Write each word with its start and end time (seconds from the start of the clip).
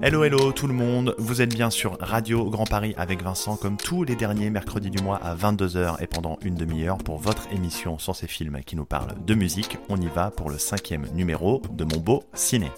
Hello 0.00 0.22
hello 0.22 0.52
tout 0.52 0.66
le 0.66 0.74
monde, 0.74 1.14
vous 1.18 1.42
êtes 1.42 1.54
bien 1.54 1.70
sur 1.70 1.98
Radio 2.00 2.48
Grand 2.48 2.66
Paris 2.66 2.94
avec 2.96 3.22
Vincent 3.22 3.56
comme 3.56 3.76
tous 3.76 4.04
les 4.04 4.14
derniers 4.14 4.48
mercredis 4.48 4.90
du 4.90 5.02
mois 5.02 5.16
à 5.16 5.34
22h 5.34 6.00
et 6.00 6.06
pendant 6.06 6.38
une 6.42 6.54
demi-heure 6.54 6.98
pour 6.98 7.18
votre 7.18 7.52
émission 7.52 7.98
sur 7.98 8.14
ces 8.14 8.28
films 8.28 8.60
qui 8.64 8.76
nous 8.76 8.84
parlent 8.84 9.14
de 9.24 9.34
musique. 9.34 9.78
On 9.88 10.00
y 10.00 10.06
va 10.06 10.30
pour 10.30 10.50
le 10.50 10.58
cinquième 10.58 11.06
numéro 11.14 11.62
de 11.72 11.84
mon 11.84 12.00
beau 12.00 12.22
ciné. 12.32 12.70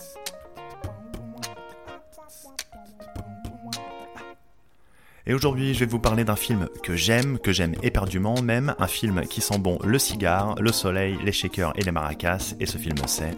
Et 5.27 5.35
aujourd'hui, 5.35 5.75
je 5.75 5.81
vais 5.81 5.87
vous 5.87 6.01
parler 6.01 6.25
d'un 6.25 6.37
film 6.37 6.69
que 6.83 6.97
j'aime, 6.97 7.39
que 7.39 7.53
j'aime 7.53 7.75
éperdument 7.83 8.41
même, 8.43 8.75
un 8.79 8.87
film 8.87 9.21
qui 9.29 9.41
sent 9.41 9.59
bon 9.59 9.79
le 9.85 9.99
cigare, 9.99 10.57
le 10.61 10.73
soleil, 10.73 11.19
les 11.23 11.33
shakers 11.33 11.73
et 11.77 11.83
les 11.83 11.93
maracas, 11.93 12.55
et 12.59 12.67
ce 12.67 12.79
film 12.79 12.97
c'est 13.07 13.37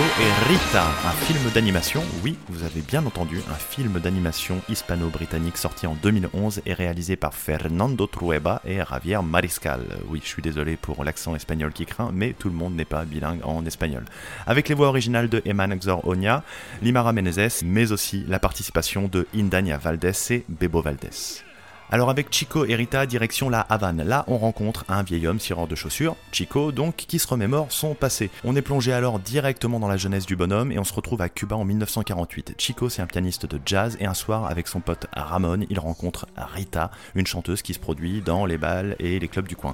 et 0.00 0.48
Rita, 0.48 0.84
un 0.84 1.10
film 1.10 1.50
d'animation. 1.52 2.02
Oui, 2.22 2.36
vous 2.48 2.62
avez 2.62 2.82
bien 2.82 3.04
entendu, 3.04 3.38
un 3.50 3.54
film 3.54 3.98
d'animation 3.98 4.60
hispano-britannique 4.68 5.56
sorti 5.56 5.88
en 5.88 5.94
2011 5.94 6.62
et 6.66 6.72
réalisé 6.72 7.16
par 7.16 7.34
Fernando 7.34 8.06
Trueba 8.06 8.62
et 8.64 8.76
Javier 8.76 9.18
Mariscal. 9.24 9.80
Oui, 10.08 10.20
je 10.22 10.28
suis 10.28 10.42
désolé 10.42 10.76
pour 10.76 11.02
l'accent 11.02 11.34
espagnol 11.34 11.72
qui 11.72 11.84
craint, 11.84 12.10
mais 12.14 12.32
tout 12.32 12.48
le 12.48 12.54
monde 12.54 12.76
n'est 12.76 12.84
pas 12.84 13.04
bilingue 13.04 13.40
en 13.42 13.66
espagnol. 13.66 14.04
Avec 14.46 14.68
les 14.68 14.76
voix 14.76 14.86
originales 14.86 15.28
de 15.28 15.42
Eman 15.44 15.72
Exor 15.72 16.06
Onia, 16.06 16.44
Limara 16.80 17.12
Menezes, 17.12 17.64
mais 17.64 17.90
aussi 17.90 18.24
la 18.28 18.38
participation 18.38 19.08
de 19.08 19.26
Indania 19.34 19.78
Valdés 19.78 20.12
et 20.30 20.44
Bebo 20.48 20.80
Valdés. 20.80 21.47
Alors 21.90 22.10
avec 22.10 22.30
Chico 22.30 22.66
et 22.66 22.74
Rita, 22.74 23.06
direction 23.06 23.48
la 23.48 23.60
Havane. 23.60 24.02
Là, 24.02 24.26
on 24.28 24.36
rencontre 24.36 24.84
un 24.90 25.02
vieil 25.02 25.26
homme 25.26 25.40
cireur 25.40 25.66
de 25.66 25.74
chaussures, 25.74 26.16
Chico 26.32 26.70
donc, 26.70 26.96
qui 26.96 27.18
se 27.18 27.26
remémore 27.26 27.72
son 27.72 27.94
passé. 27.94 28.28
On 28.44 28.54
est 28.56 28.62
plongé 28.62 28.92
alors 28.92 29.18
directement 29.18 29.80
dans 29.80 29.88
la 29.88 29.96
jeunesse 29.96 30.26
du 30.26 30.36
bonhomme 30.36 30.70
et 30.70 30.78
on 30.78 30.84
se 30.84 30.92
retrouve 30.92 31.22
à 31.22 31.30
Cuba 31.30 31.56
en 31.56 31.64
1948. 31.64 32.56
Chico, 32.58 32.90
c'est 32.90 33.00
un 33.00 33.06
pianiste 33.06 33.46
de 33.46 33.58
jazz 33.64 33.96
et 34.00 34.04
un 34.04 34.12
soir, 34.12 34.44
avec 34.44 34.68
son 34.68 34.80
pote 34.80 35.06
Ramon, 35.14 35.60
il 35.70 35.78
rencontre 35.78 36.26
Rita, 36.36 36.90
une 37.14 37.26
chanteuse 37.26 37.62
qui 37.62 37.72
se 37.72 37.78
produit 37.78 38.20
dans 38.20 38.44
les 38.44 38.58
bals 38.58 38.94
et 38.98 39.18
les 39.18 39.28
clubs 39.28 39.48
du 39.48 39.56
coin. 39.56 39.72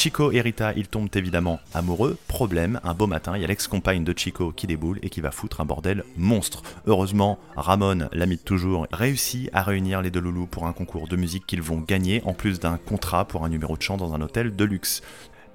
Chico 0.00 0.32
et 0.32 0.40
Rita, 0.40 0.72
ils 0.76 0.88
tombent 0.88 1.10
évidemment 1.14 1.60
amoureux. 1.74 2.16
Problème, 2.26 2.80
un 2.84 2.94
beau 2.94 3.06
matin, 3.06 3.36
il 3.36 3.42
y 3.42 3.44
a 3.44 3.46
l'ex-compagne 3.46 4.02
de 4.02 4.14
Chico 4.16 4.50
qui 4.50 4.66
déboule 4.66 4.98
et 5.02 5.10
qui 5.10 5.20
va 5.20 5.30
foutre 5.30 5.60
un 5.60 5.66
bordel 5.66 6.04
monstre. 6.16 6.62
Heureusement, 6.86 7.38
Ramon, 7.54 8.08
l'ami 8.14 8.36
de 8.36 8.40
toujours, 8.40 8.86
réussit 8.92 9.50
à 9.52 9.62
réunir 9.62 10.00
les 10.00 10.10
deux 10.10 10.20
loulous 10.20 10.46
pour 10.46 10.66
un 10.66 10.72
concours 10.72 11.06
de 11.06 11.16
musique 11.16 11.44
qu'ils 11.46 11.60
vont 11.60 11.80
gagner, 11.80 12.22
en 12.24 12.32
plus 12.32 12.60
d'un 12.60 12.78
contrat 12.78 13.26
pour 13.26 13.44
un 13.44 13.50
numéro 13.50 13.76
de 13.76 13.82
chant 13.82 13.98
dans 13.98 14.14
un 14.14 14.22
hôtel 14.22 14.56
de 14.56 14.64
luxe. 14.64 15.02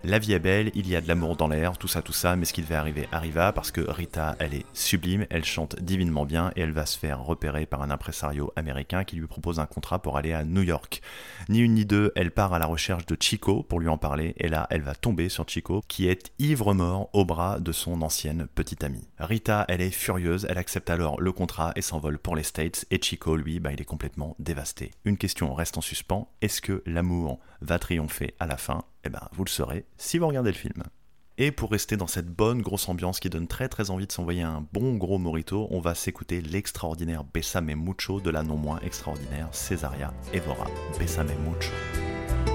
La 0.08 0.20
vie 0.20 0.34
est 0.34 0.40
belle, 0.40 0.70
il 0.76 0.88
y 0.88 0.96
a 0.96 1.02
de 1.02 1.08
l'amour 1.08 1.36
dans 1.36 1.48
l'air, 1.48 1.80
tout 1.80 1.88
ça, 1.88 2.04
tout 2.04 2.14
ça, 2.14 2.36
mais 2.36 2.46
ce 2.46 2.54
qui 2.54 2.62
devait 2.62 2.76
arriver 2.76 3.10
arriva 3.12 3.52
parce 3.52 3.72
que 3.72 3.82
Rita, 3.82 4.36
elle 4.38 4.54
est 4.54 4.66
sublime, 4.72 5.26
elle 5.32 5.44
chante 5.44 5.82
divinement 5.82 6.26
bien 6.26 6.52
et 6.56 6.62
elle 6.62 6.74
va 6.74 6.86
se 6.86 7.00
faire 7.00 7.24
repérer 7.24 7.66
par 7.66 7.82
un 7.82 7.90
impresario 7.90 8.54
américain 8.56 9.04
qui 9.04 9.16
lui 9.16 9.26
propose 9.26 9.60
un 9.60 9.66
contrat 9.66 9.98
pour 9.98 10.16
aller 10.16 10.32
à 10.32 10.44
New 10.44 10.62
York. 10.62 11.02
Ni 11.50 11.58
une 11.58 11.74
ni 11.74 11.86
deux, 11.86 12.12
elle 12.16 12.30
part 12.30 12.54
à 12.54 12.60
la 12.60 12.68
recherche 12.68 13.08
de 13.08 13.18
Chico 13.20 13.64
pour 13.64 13.80
lui 13.80 13.88
en 13.88 13.98
parler 13.98 14.36
et 14.38 14.48
là, 14.48 14.68
elle 14.70 14.84
va 14.84 14.94
tomber 14.94 15.28
sur 15.28 15.50
Chico 15.50 15.82
qui 15.88 16.08
est 16.08 16.32
ivre-mort 16.38 17.10
au 17.14 17.26
bras 17.26 17.60
de 17.60 17.72
son 17.72 18.04
ancienne 18.04 18.46
petite 18.54 18.84
amie. 18.84 19.08
Rita, 19.18 19.66
elle 19.70 19.82
est 19.82 19.90
furieuse, 19.90 20.46
elle 20.48 20.60
accepte 20.60 20.92
alors 20.92 21.20
le 21.20 21.32
contrat 21.32 21.74
et 21.76 21.82
s'envole 21.82 22.20
pour 22.20 22.36
les 22.36 22.44
States 22.44 22.86
et 22.92 23.02
Chico, 23.02 23.36
lui, 23.36 23.60
bah, 23.60 23.74
il 23.74 23.82
est 23.82 23.86
complètement 23.86 24.36
dévasté. 24.38 24.92
Une 25.04 25.18
question 25.18 25.52
reste 25.56 25.80
en 25.80 25.82
suspens, 25.82 26.30
est-ce 26.44 26.62
que 26.62 26.84
l'amour 26.86 27.40
va 27.66 27.80
triompher 27.80 28.34
à 28.40 28.46
la 28.46 28.58
fin 28.58 28.84
eh 29.04 29.10
ben, 29.10 29.28
vous 29.34 29.44
le 29.44 29.50
saurez 29.50 29.86
si 29.98 30.18
vous 30.18 30.28
regardez 30.28 30.52
le 30.52 30.58
film. 30.58 30.84
Et 31.38 31.52
pour 31.52 31.72
rester 31.72 31.98
dans 31.98 32.08
cette 32.08 32.30
bonne 32.30 32.62
grosse 32.62 32.88
ambiance 32.88 33.20
qui 33.20 33.30
donne 33.30 33.48
très 33.48 33.68
très 33.68 33.90
envie 33.90 34.08
de 34.08 34.12
s'envoyer 34.12 34.44
un 34.44 34.66
bon 34.72 34.96
gros 34.96 35.18
morito, 35.18 35.68
on 35.70 35.82
va 35.82 35.94
s'écouter 35.94 36.42
l'extraordinaire 36.42 37.26
Bessame 37.26 37.76
Mucho 37.76 38.22
de 38.22 38.30
la 38.30 38.42
non 38.42 38.56
moins 38.56 38.80
extraordinaire 38.80 39.50
Cesaria 39.52 40.14
Evora. 40.34 40.68
Bessame 40.98 41.36
Mucho. 41.46 42.55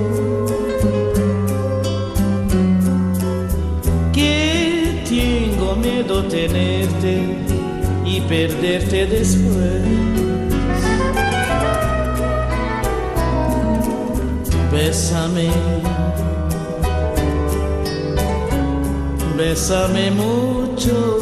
Tenerte 6.03 7.21
y 8.05 8.21
perderte 8.21 9.05
después. 9.05 9.81
Bésame, 14.71 15.49
bésame 19.37 20.11
mucho, 20.11 21.19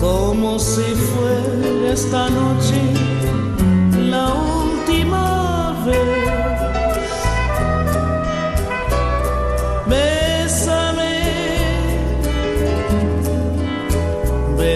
como 0.00 0.58
si 0.58 0.82
fuera 0.82 1.92
esta 1.92 2.28
noche 2.30 3.01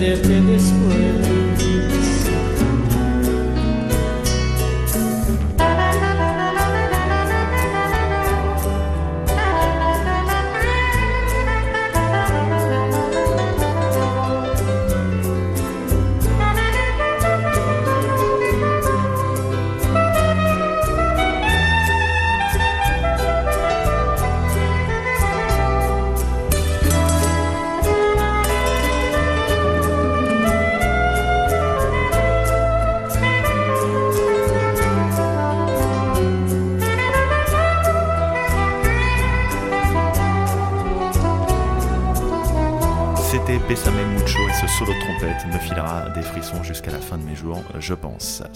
hacerte 0.00 0.40
después. 0.40 1.09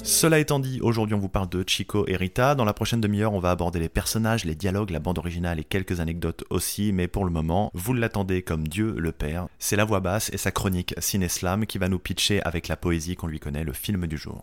Cela 0.03 0.39
étant 0.39 0.61
dit, 0.61 0.81
aujourd'hui 0.81 1.15
on 1.15 1.19
vous 1.19 1.29
parle 1.29 1.49
de 1.49 1.65
Chico 1.67 2.07
et 2.07 2.17
Rita. 2.17 2.55
Dans 2.55 2.65
la 2.65 2.73
prochaine 2.73 3.01
demi-heure, 3.01 3.33
on 3.33 3.41
va 3.41 3.51
aborder 3.51 3.81
les 3.81 3.89
personnages, 3.89 4.45
les 4.45 4.55
dialogues, 4.55 4.91
la 4.91 5.01
bande 5.01 5.19
originale 5.19 5.59
et 5.59 5.65
quelques 5.65 5.99
anecdotes 5.99 6.45
aussi, 6.51 6.93
mais 6.93 7.09
pour 7.09 7.25
le 7.25 7.31
moment, 7.31 7.71
vous 7.75 7.95
l'attendez 7.95 8.43
comme 8.43 8.69
Dieu 8.69 8.95
le 8.97 9.13
Père. 9.13 9.49
C'est 9.59 9.77
la 9.77 9.85
voix 9.85 10.01
basse 10.01 10.31
et 10.33 10.39
sa 10.39 10.53
chronique 10.53 10.95
Ciné-Slam 10.99 11.67
qui 11.67 11.79
va 11.79 11.89
nous 11.89 11.99
pitcher 11.99 12.43
avec 12.45 12.69
la 12.69 12.77
poésie 12.77 13.17
qu'on 13.17 13.27
lui 13.27 13.41
connaît 13.41 13.65
le 13.65 13.73
film 13.73 14.07
du 14.07 14.17
jour. 14.17 14.43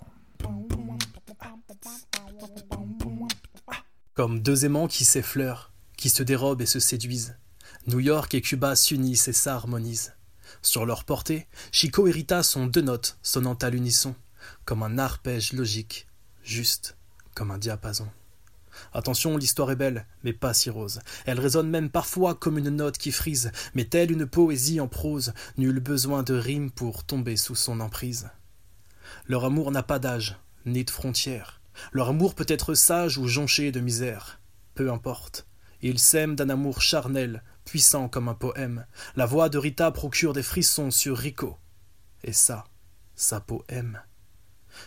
Comme 4.13 4.41
deux 4.41 4.65
aimants 4.65 4.87
qui 4.87 5.05
s'effleurent, 5.05 5.71
qui 5.97 6.09
se 6.09 6.23
dérobent 6.23 6.61
et 6.61 6.65
se 6.65 6.79
séduisent, 6.79 7.37
New 7.87 7.99
York 7.99 8.33
et 8.33 8.41
Cuba 8.41 8.75
s'unissent 8.75 9.29
et 9.29 9.33
s'harmonisent. 9.33 10.13
Sur 10.61 10.85
leur 10.85 11.05
portée, 11.05 11.47
Chico 11.71 12.07
et 12.07 12.11
Rita 12.11 12.43
sont 12.43 12.67
deux 12.67 12.81
notes 12.81 13.17
sonnant 13.21 13.53
à 13.53 13.69
l'unisson, 13.69 14.15
comme 14.65 14.83
un 14.83 14.97
arpège 14.97 15.53
logique, 15.53 16.07
juste 16.43 16.97
comme 17.35 17.51
un 17.51 17.57
diapason. 17.57 18.07
Attention, 18.93 19.37
l'histoire 19.37 19.71
est 19.71 19.75
belle, 19.75 20.05
mais 20.23 20.33
pas 20.33 20.53
si 20.53 20.69
rose. 20.69 20.99
Elle 21.25 21.39
résonne 21.39 21.69
même 21.69 21.89
parfois 21.89 22.35
comme 22.35 22.57
une 22.57 22.69
note 22.69 22.97
qui 22.97 23.11
frise, 23.11 23.51
mais 23.73 23.85
telle 23.85 24.11
une 24.11 24.25
poésie 24.25 24.79
en 24.79 24.87
prose, 24.87 25.33
nul 25.57 25.79
besoin 25.79 26.23
de 26.23 26.33
rime 26.33 26.71
pour 26.71 27.03
tomber 27.03 27.37
sous 27.37 27.55
son 27.55 27.79
emprise. 27.79 28.29
Leur 29.27 29.45
amour 29.45 29.71
n'a 29.71 29.83
pas 29.83 29.99
d'âge, 29.99 30.37
ni 30.65 30.83
de 30.83 30.89
frontières. 30.89 31.61
Leur 31.91 32.09
amour 32.09 32.35
peut 32.35 32.45
être 32.47 32.73
sage 32.73 33.17
ou 33.17 33.27
jonché 33.27 33.71
de 33.71 33.79
misère. 33.79 34.39
Peu 34.75 34.91
importe. 34.91 35.47
Ils 35.81 35.99
s'aiment 35.99 36.35
d'un 36.35 36.49
amour 36.49 36.81
charnel, 36.81 37.43
puissant 37.65 38.07
comme 38.07 38.29
un 38.29 38.35
poème. 38.35 38.85
La 39.15 39.25
voix 39.25 39.49
de 39.49 39.57
Rita 39.57 39.91
procure 39.91 40.33
des 40.33 40.43
frissons 40.43 40.91
sur 40.91 41.17
Rico. 41.17 41.57
Et 42.23 42.33
ça, 42.33 42.65
sa 43.15 43.39
poème. 43.39 44.01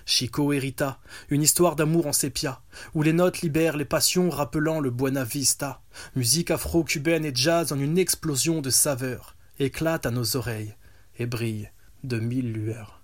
Chico 0.06 0.52
et 0.52 0.58
Rita, 0.58 0.98
une 1.28 1.42
histoire 1.42 1.76
d'amour 1.76 2.06
en 2.06 2.12
sépia, 2.12 2.62
où 2.94 3.02
les 3.02 3.12
notes 3.12 3.42
libèrent 3.42 3.76
les 3.76 3.84
passions 3.84 4.30
rappelant 4.30 4.80
le 4.80 4.90
Buena 4.90 5.24
Vista. 5.24 5.82
Musique 6.16 6.50
afro-cubaine 6.50 7.24
et 7.24 7.34
jazz 7.34 7.72
en 7.72 7.78
une 7.78 7.98
explosion 7.98 8.60
de 8.60 8.70
saveurs, 8.70 9.36
éclate 9.58 10.06
à 10.06 10.10
nos 10.10 10.36
oreilles 10.36 10.74
et 11.18 11.26
brille 11.26 11.70
de 12.02 12.18
mille 12.18 12.52
lueurs. 12.52 13.02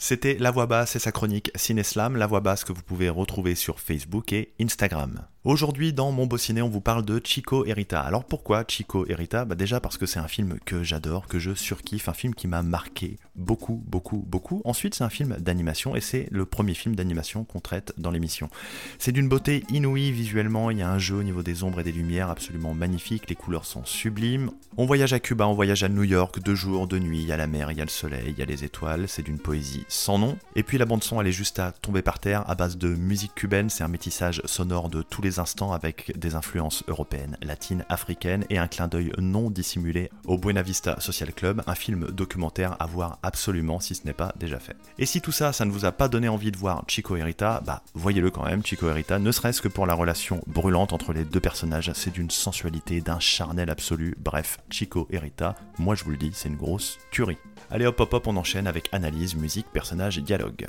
C'était 0.00 0.36
La 0.38 0.52
Voix 0.52 0.66
Basse 0.66 0.96
et 0.96 1.00
sa 1.00 1.12
chronique 1.12 1.50
Ciné-Slam, 1.56 2.16
La 2.16 2.26
Voix 2.26 2.40
Basse 2.40 2.64
que 2.64 2.72
vous 2.72 2.82
pouvez 2.82 3.08
retrouver 3.08 3.54
sur 3.54 3.80
Facebook 3.80 4.32
et 4.32 4.54
Instagram. 4.60 5.26
Aujourd'hui, 5.44 5.92
dans 5.92 6.10
Mon 6.10 6.26
Beau 6.26 6.36
Ciné, 6.36 6.62
on 6.62 6.68
vous 6.68 6.80
parle 6.80 7.04
de 7.04 7.20
Chico 7.22 7.64
et 7.64 7.72
Rita. 7.72 8.00
Alors 8.00 8.24
pourquoi 8.24 8.64
Chico 8.66 9.06
et 9.06 9.14
Rita 9.14 9.44
bah 9.44 9.54
Déjà 9.54 9.78
parce 9.78 9.96
que 9.96 10.04
c'est 10.04 10.18
un 10.18 10.26
film 10.26 10.58
que 10.64 10.82
j'adore, 10.82 11.28
que 11.28 11.38
je 11.38 11.54
surkiffe, 11.54 12.08
un 12.08 12.12
film 12.12 12.34
qui 12.34 12.48
m'a 12.48 12.62
marqué 12.62 13.18
beaucoup, 13.36 13.80
beaucoup, 13.86 14.24
beaucoup. 14.26 14.60
Ensuite, 14.64 14.96
c'est 14.96 15.04
un 15.04 15.08
film 15.08 15.36
d'animation 15.38 15.94
et 15.94 16.00
c'est 16.00 16.26
le 16.32 16.44
premier 16.44 16.74
film 16.74 16.96
d'animation 16.96 17.44
qu'on 17.44 17.60
traite 17.60 17.92
dans 17.98 18.10
l'émission. 18.10 18.50
C'est 18.98 19.12
d'une 19.12 19.28
beauté 19.28 19.62
inouïe 19.70 20.10
visuellement, 20.10 20.72
il 20.72 20.78
y 20.78 20.82
a 20.82 20.90
un 20.90 20.98
jeu 20.98 21.14
au 21.14 21.22
niveau 21.22 21.44
des 21.44 21.62
ombres 21.62 21.80
et 21.80 21.84
des 21.84 21.92
lumières 21.92 22.30
absolument 22.30 22.74
magnifique, 22.74 23.30
les 23.30 23.36
couleurs 23.36 23.64
sont 23.64 23.84
sublimes. 23.84 24.50
On 24.76 24.86
voyage 24.86 25.12
à 25.12 25.20
Cuba, 25.20 25.46
on 25.46 25.54
voyage 25.54 25.84
à 25.84 25.88
New 25.88 26.02
York, 26.02 26.40
deux 26.40 26.56
jours, 26.56 26.88
deux 26.88 26.98
nuits, 26.98 27.22
il 27.22 27.28
y 27.28 27.32
a 27.32 27.36
la 27.36 27.46
mer, 27.46 27.70
il 27.70 27.78
y 27.78 27.80
a 27.80 27.84
le 27.84 27.90
soleil, 27.90 28.26
il 28.26 28.38
y 28.38 28.42
a 28.42 28.46
les 28.46 28.64
étoiles, 28.64 29.06
c'est 29.06 29.22
d'une 29.22 29.38
poésie 29.38 29.84
sans 29.88 30.18
nom. 30.18 30.36
Et 30.56 30.64
puis 30.64 30.78
la 30.78 30.84
bande 30.84 31.04
son, 31.04 31.20
elle 31.20 31.28
est 31.28 31.32
juste 31.32 31.60
à 31.60 31.70
tomber 31.70 32.02
par 32.02 32.18
terre 32.18 32.42
à 32.50 32.56
base 32.56 32.76
de 32.76 32.88
musique 32.88 33.36
cubaine, 33.36 33.70
c'est 33.70 33.84
un 33.84 33.88
métissage 33.88 34.42
sonore 34.44 34.88
de 34.88 35.02
tous 35.02 35.22
les 35.22 35.27
instants 35.36 35.72
avec 35.72 36.18
des 36.18 36.34
influences 36.34 36.82
européennes, 36.88 37.36
latines, 37.42 37.84
africaines 37.88 38.44
et 38.50 38.58
un 38.58 38.68
clin 38.68 38.88
d'œil 38.88 39.12
non 39.18 39.50
dissimulé 39.50 40.10
au 40.24 40.38
Buena 40.38 40.62
Vista 40.62 40.98
Social 41.00 41.32
Club, 41.34 41.62
un 41.66 41.74
film 41.74 42.06
documentaire 42.10 42.76
à 42.80 42.86
voir 42.86 43.18
absolument 43.22 43.80
si 43.80 43.94
ce 43.94 44.06
n'est 44.06 44.12
pas 44.12 44.32
déjà 44.38 44.58
fait. 44.58 44.76
Et 44.98 45.06
si 45.06 45.20
tout 45.20 45.32
ça, 45.32 45.52
ça 45.52 45.64
ne 45.64 45.70
vous 45.70 45.84
a 45.84 45.92
pas 45.92 46.08
donné 46.08 46.28
envie 46.28 46.50
de 46.50 46.56
voir 46.56 46.84
Chico 46.88 47.16
et 47.16 47.22
Rita, 47.22 47.62
bah 47.64 47.82
voyez-le 47.94 48.30
quand 48.30 48.44
même, 48.44 48.64
Chico 48.64 48.88
et 48.88 48.92
Rita, 48.92 49.18
ne 49.18 49.30
serait-ce 49.30 49.60
que 49.60 49.68
pour 49.68 49.86
la 49.86 49.94
relation 49.94 50.42
brûlante 50.46 50.92
entre 50.92 51.12
les 51.12 51.24
deux 51.24 51.40
personnages, 51.40 51.92
c'est 51.94 52.12
d'une 52.12 52.30
sensualité, 52.30 53.00
d'un 53.00 53.20
charnel 53.20 53.70
absolu, 53.70 54.14
bref, 54.18 54.58
Chico 54.70 55.06
et 55.10 55.18
Rita, 55.18 55.54
moi 55.78 55.94
je 55.94 56.04
vous 56.04 56.10
le 56.10 56.16
dis, 56.16 56.30
c'est 56.32 56.48
une 56.48 56.56
grosse 56.56 56.98
tuerie. 57.10 57.38
Allez 57.70 57.86
hop 57.86 58.00
hop 58.00 58.14
hop, 58.14 58.26
on 58.26 58.36
enchaîne 58.36 58.66
avec 58.66 58.88
analyse, 58.92 59.34
musique, 59.34 59.66
personnage 59.72 60.16
et 60.16 60.22
dialogue. 60.22 60.66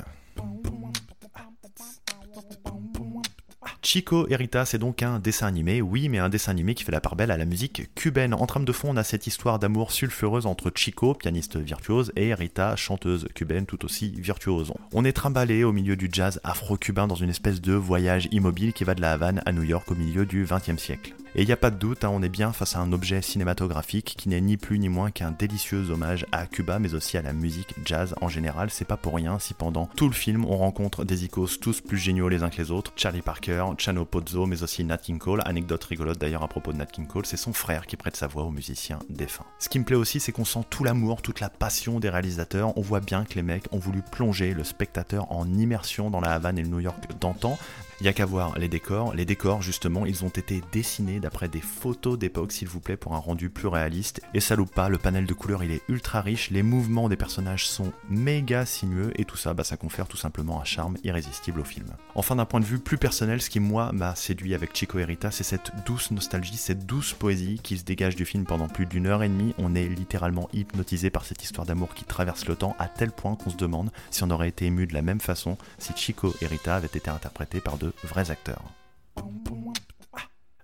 Chico 3.92 4.28
et 4.28 4.36
Rita, 4.36 4.64
c'est 4.64 4.78
donc 4.78 5.02
un 5.02 5.18
dessin 5.18 5.48
animé, 5.48 5.82
oui, 5.82 6.08
mais 6.08 6.20
un 6.20 6.28
dessin 6.28 6.52
animé 6.52 6.76
qui 6.76 6.84
fait 6.84 6.92
la 6.92 7.00
part 7.00 7.16
belle 7.16 7.32
à 7.32 7.36
la 7.36 7.44
musique 7.44 7.92
cubaine. 7.96 8.34
En 8.34 8.46
trame 8.46 8.64
de 8.64 8.70
fond, 8.70 8.90
on 8.90 8.96
a 8.96 9.02
cette 9.02 9.26
histoire 9.26 9.58
d'amour 9.58 9.90
sulfureuse 9.90 10.46
entre 10.46 10.70
Chico, 10.72 11.12
pianiste 11.12 11.56
virtuose, 11.56 12.12
et 12.14 12.32
Rita, 12.32 12.76
chanteuse 12.76 13.26
cubaine 13.34 13.66
tout 13.66 13.84
aussi 13.84 14.12
virtuose. 14.16 14.72
On 14.92 15.04
est 15.04 15.12
trimballé 15.12 15.64
au 15.64 15.72
milieu 15.72 15.96
du 15.96 16.08
jazz 16.12 16.40
afro-cubain 16.44 17.08
dans 17.08 17.16
une 17.16 17.30
espèce 17.30 17.60
de 17.60 17.72
voyage 17.72 18.28
immobile 18.30 18.72
qui 18.74 18.84
va 18.84 18.94
de 18.94 19.00
la 19.00 19.10
Havane 19.10 19.42
à 19.44 19.50
New 19.50 19.64
York 19.64 19.90
au 19.90 19.96
milieu 19.96 20.24
du 20.24 20.46
XXe 20.48 20.80
siècle. 20.80 21.12
Et 21.34 21.42
il 21.42 21.46
n'y 21.46 21.52
a 21.52 21.56
pas 21.56 21.70
de 21.70 21.76
doute, 21.76 22.04
hein, 22.04 22.10
on 22.12 22.22
est 22.22 22.28
bien 22.28 22.52
face 22.52 22.76
à 22.76 22.80
un 22.80 22.92
objet 22.92 23.22
cinématographique 23.22 24.14
qui 24.18 24.28
n'est 24.28 24.40
ni 24.40 24.56
plus 24.56 24.78
ni 24.78 24.88
moins 24.88 25.10
qu'un 25.10 25.30
délicieux 25.30 25.90
hommage 25.90 26.26
à 26.32 26.46
Cuba, 26.46 26.78
mais 26.78 26.94
aussi 26.94 27.16
à 27.16 27.22
la 27.22 27.32
musique 27.32 27.74
jazz 27.84 28.14
en 28.20 28.28
général. 28.28 28.70
C'est 28.70 28.84
pas 28.84 28.96
pour 28.96 29.14
rien 29.14 29.38
si 29.38 29.54
pendant 29.54 29.86
tout 29.86 30.08
le 30.08 30.14
film 30.14 30.44
on 30.44 30.56
rencontre 30.56 31.04
des 31.04 31.24
icônes 31.24 31.40
tous 31.60 31.80
plus 31.80 31.96
géniaux 31.96 32.28
les 32.28 32.42
uns 32.42 32.50
que 32.50 32.58
les 32.58 32.70
autres. 32.70 32.92
Charlie 32.96 33.22
Parker, 33.22 33.64
Chano 33.78 34.04
Pozzo, 34.04 34.46
mais 34.46 34.62
aussi 34.62 34.84
Nat 34.84 34.98
King 34.98 35.18
Cole. 35.18 35.40
Anecdote 35.46 35.82
rigolote 35.84 36.18
d'ailleurs 36.18 36.42
à 36.42 36.48
propos 36.48 36.72
de 36.72 36.78
Nat 36.78 36.86
King 36.86 37.06
Cole, 37.06 37.24
c'est 37.24 37.36
son 37.36 37.52
frère 37.52 37.86
qui 37.86 37.96
prête 37.96 38.16
sa 38.16 38.26
voix 38.26 38.42
au 38.42 38.50
musicien 38.50 38.98
défunt. 39.08 39.46
Ce 39.58 39.68
qui 39.68 39.78
me 39.78 39.84
plaît 39.84 39.96
aussi, 39.96 40.20
c'est 40.20 40.32
qu'on 40.32 40.44
sent 40.44 40.64
tout 40.68 40.84
l'amour, 40.84 41.22
toute 41.22 41.40
la 41.40 41.48
passion 41.48 42.00
des 42.00 42.10
réalisateurs. 42.10 42.76
On 42.76 42.82
voit 42.82 43.00
bien 43.00 43.24
que 43.24 43.34
les 43.34 43.42
mecs 43.42 43.72
ont 43.72 43.78
voulu 43.78 44.02
plonger 44.02 44.52
le 44.52 44.64
spectateur 44.64 45.30
en 45.32 45.46
immersion 45.46 46.10
dans 46.10 46.20
la 46.20 46.32
Havane 46.32 46.58
et 46.58 46.62
le 46.62 46.68
New 46.68 46.80
York 46.80 46.98
d'antan, 47.20 47.58
il 48.00 48.08
a 48.08 48.12
qu'à 48.12 48.24
voir 48.24 48.58
les 48.58 48.68
décors. 48.68 49.14
Les 49.14 49.24
décors, 49.26 49.60
justement, 49.60 50.06
ils 50.06 50.24
ont 50.24 50.28
été 50.28 50.62
dessinés 50.72 51.20
d'après 51.20 51.48
des 51.48 51.60
photos 51.60 52.18
d'époque, 52.18 52.52
s'il 52.52 52.68
vous 52.68 52.80
plaît, 52.80 52.96
pour 52.96 53.14
un 53.14 53.18
rendu 53.18 53.50
plus 53.50 53.68
réaliste. 53.68 54.22
Et 54.32 54.40
ça 54.40 54.56
loupe 54.56 54.74
pas, 54.74 54.88
le 54.88 54.96
panel 54.96 55.26
de 55.26 55.34
couleurs, 55.34 55.62
il 55.62 55.70
est 55.70 55.82
ultra 55.88 56.22
riche, 56.22 56.50
les 56.50 56.62
mouvements 56.62 57.08
des 57.10 57.16
personnages 57.16 57.68
sont 57.68 57.92
méga 58.08 58.64
sinueux, 58.64 59.12
et 59.16 59.24
tout 59.24 59.36
ça, 59.36 59.52
bah, 59.52 59.64
ça 59.64 59.76
confère 59.76 60.08
tout 60.08 60.16
simplement 60.16 60.60
un 60.60 60.64
charme 60.64 60.96
irrésistible 61.04 61.60
au 61.60 61.64
film. 61.64 61.88
Enfin, 62.14 62.36
d'un 62.36 62.46
point 62.46 62.60
de 62.60 62.64
vue 62.64 62.78
plus 62.78 62.96
personnel, 62.96 63.42
ce 63.42 63.50
qui, 63.50 63.60
moi, 63.60 63.92
m'a 63.92 64.14
séduit 64.14 64.54
avec 64.54 64.74
Chico 64.74 64.98
et 64.98 65.04
Rita, 65.04 65.30
c'est 65.30 65.44
cette 65.44 65.70
douce 65.84 66.10
nostalgie, 66.10 66.56
cette 66.56 66.86
douce 66.86 67.12
poésie 67.12 67.60
qui 67.62 67.76
se 67.76 67.84
dégage 67.84 68.16
du 68.16 68.24
film 68.24 68.44
pendant 68.44 68.68
plus 68.68 68.86
d'une 68.86 69.06
heure 69.06 69.22
et 69.22 69.28
demie. 69.28 69.54
On 69.58 69.74
est 69.74 69.88
littéralement 69.88 70.48
hypnotisé 70.54 71.10
par 71.10 71.26
cette 71.26 71.42
histoire 71.42 71.66
d'amour 71.66 71.94
qui 71.94 72.04
traverse 72.04 72.46
le 72.46 72.56
temps, 72.56 72.76
à 72.78 72.88
tel 72.88 73.12
point 73.12 73.36
qu'on 73.36 73.50
se 73.50 73.56
demande 73.56 73.90
si 74.10 74.22
on 74.22 74.30
aurait 74.30 74.48
été 74.48 74.66
ému 74.66 74.86
de 74.86 74.94
la 74.94 75.02
même 75.02 75.20
façon 75.20 75.58
si 75.78 75.92
Chico 75.94 76.34
et 76.40 76.46
Rita 76.46 76.76
avaient 76.76 76.86
été 76.86 77.10
interprétés 77.10 77.60
par 77.60 77.76
deux 77.76 77.89
vrais 78.04 78.30
acteurs. 78.30 78.64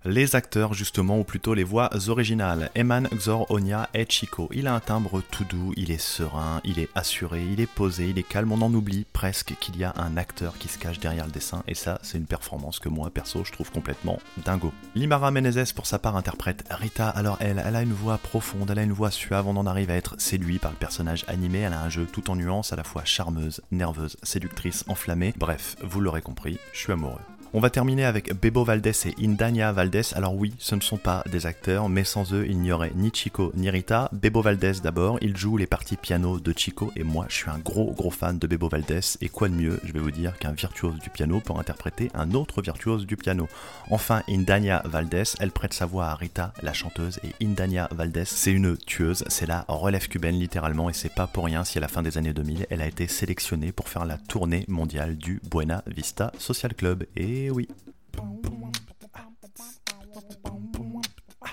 Les 0.05 0.37
acteurs, 0.37 0.73
justement, 0.73 1.19
ou 1.19 1.25
plutôt 1.25 1.55
les 1.55 1.65
voix 1.65 1.91
originales. 2.09 2.71
Eman 2.77 3.09
Xor 3.13 3.51
Onya 3.51 3.89
est 3.93 4.11
Chico. 4.11 4.49
Il 4.53 4.69
a 4.69 4.75
un 4.75 4.81
timbre 4.81 5.21
tout 5.21 5.45
doux, 5.45 5.73
il 5.77 5.91
est 5.91 6.01
serein, 6.01 6.61
il 6.65 6.79
est 6.79 6.89
assuré, 6.95 7.45
il 7.45 7.61
est 7.61 7.67
posé, 7.67 8.11
il 8.11 8.19
est 8.19 8.23
calme. 8.23 8.53
On 8.53 8.63
en 8.63 8.73
oublie 8.73 9.05
presque 9.13 9.55
qu'il 9.59 9.77
y 9.77 9.85
a 9.85 9.95
un 9.97 10.17
acteur 10.17 10.59
qui 10.59 10.69
se 10.69 10.79
cache 10.79 11.01
derrière 11.01 11.27
le 11.27 11.33
dessin, 11.33 11.65
et 11.67 11.75
ça, 11.75 11.99
c'est 12.03 12.19
une 12.19 12.27
performance 12.27 12.79
que 12.79 12.89
moi, 12.89 13.11
perso, 13.11 13.45
je 13.45 13.51
trouve 13.51 13.73
complètement 13.73 14.21
dingo. 14.45 14.73
Limara 14.95 15.31
Menezes, 15.31 15.73
pour 15.73 15.87
sa 15.87 15.99
part, 15.99 16.17
interprète 16.17 16.65
Rita. 16.71 17.09
Alors, 17.09 17.39
elle, 17.41 17.63
elle 17.65 17.77
a 17.77 17.83
une 17.83 17.93
voix 17.93 18.19
profonde, 18.19 18.71
elle 18.71 18.79
a 18.79 18.85
une 18.85 18.93
voix 18.93 19.11
suave. 19.11 19.49
On 19.49 19.57
en 19.57 19.67
arrive 19.67 19.91
à 19.91 19.97
être 19.97 20.15
séduit 20.19 20.59
par 20.59 20.71
le 20.71 20.77
personnage 20.77 21.25
animé. 21.27 21.61
Elle 21.61 21.73
a 21.73 21.83
un 21.83 21.91
jeu 21.91 22.07
tout 22.11 22.31
en 22.31 22.37
nuances, 22.37 22.73
à 22.73 22.77
la 22.77 22.85
fois 22.85 23.05
charmeuse, 23.05 23.61
nerveuse, 23.73 24.17
séductrice, 24.23 24.85
enflammée. 24.89 25.35
Bref, 25.37 25.77
vous 25.83 26.01
l'aurez 26.01 26.23
compris, 26.23 26.59
je 26.73 26.79
suis 26.79 26.93
amoureux. 26.93 27.21
On 27.55 27.61
va 27.61 27.71
terminer 27.71 28.05
avec 28.05 28.35
Bebo 28.35 28.65
Valdés 28.65 28.93
et 29.07 29.15
Indania 29.25 29.73
Valdés. 29.73 30.13
Alors 30.15 30.35
oui, 30.35 30.53
ce 30.59 30.75
ne 30.75 30.81
sont 30.81 30.99
pas 30.99 31.23
des 31.31 31.47
acteurs, 31.47 31.89
mais 31.89 32.05
sans 32.05 32.35
eux, 32.35 32.45
il 32.47 32.59
n'y 32.59 32.73
aurait 32.73 32.93
ni 32.95 33.11
Chico 33.15 33.53
ni 33.55 33.71
Rita. 33.71 34.11
Bebo 34.13 34.43
Valdés 34.43 34.81
d'abord, 34.83 35.19
il 35.23 35.37
joue 35.37 35.57
les 35.57 35.67
parties 35.67 35.97
piano 35.97 36.39
de 36.39 36.53
Chico 36.55 36.93
et 36.97 37.03
moi, 37.03 37.27
je 37.29 37.37
suis 37.37 37.51
un 37.51 37.59
gros 37.59 37.93
gros 37.93 38.11
fan 38.11 38.39
de 38.39 38.47
Bebo 38.47 38.69
Valdés. 38.69 39.01
Et 39.21 39.29
quoi 39.29 39.49
de 39.49 39.55
mieux, 39.55 39.81
je 39.85 39.93
vais 39.93 40.01
vous 40.01 40.11
dire, 40.11 40.37
qu'un 40.39 40.53
virtuose 40.53 40.99
du 40.99 41.09
piano 41.09 41.41
pour 41.41 41.59
interpréter 41.59 42.11
un 42.15 42.33
autre 42.33 42.61
virtuose 42.61 43.07
du 43.07 43.17
piano. 43.17 43.49
Enfin, 43.91 44.23
Indania 44.29 44.83
Valdés, 44.85 45.23
elle 45.41 45.53
prête 45.53 45.73
sa 45.73 45.87
voix 45.87 46.07
à 46.07 46.15
Rita, 46.15 46.53
la 46.63 46.73
chanteuse, 46.73 47.21
et 47.23 47.45
Indania 47.45 47.89
Valdés, 47.93 48.25
c'est 48.27 48.53
une 48.53 48.77
tueuse, 48.77 49.25
c'est 49.29 49.47
la 49.47 49.65
relève 49.69 50.09
cubaine 50.09 50.39
littéralement, 50.39 50.91
et 50.91 50.95
c'est 50.95 51.15
pas 51.15 51.27
pour 51.27 51.45
rien 51.45 51.65
si 51.65 51.79
à 51.79 51.81
la 51.81 51.89
fin 51.89 52.03
des 52.03 52.19
années 52.19 52.35
2000, 52.35 52.67
elle 52.69 52.83
a 52.83 52.87
été 52.87 53.07
sélectionnée 53.07 53.73
pour 53.73 53.89
faire 53.89 54.05
la 54.05 54.19
tournée 54.19 54.65
mondiale 54.69 55.17
du 55.17 55.41
Buena 55.49 55.83
Vista 55.87 56.33
Social 56.39 56.75
Club. 56.75 57.05
Oui. 57.53 57.69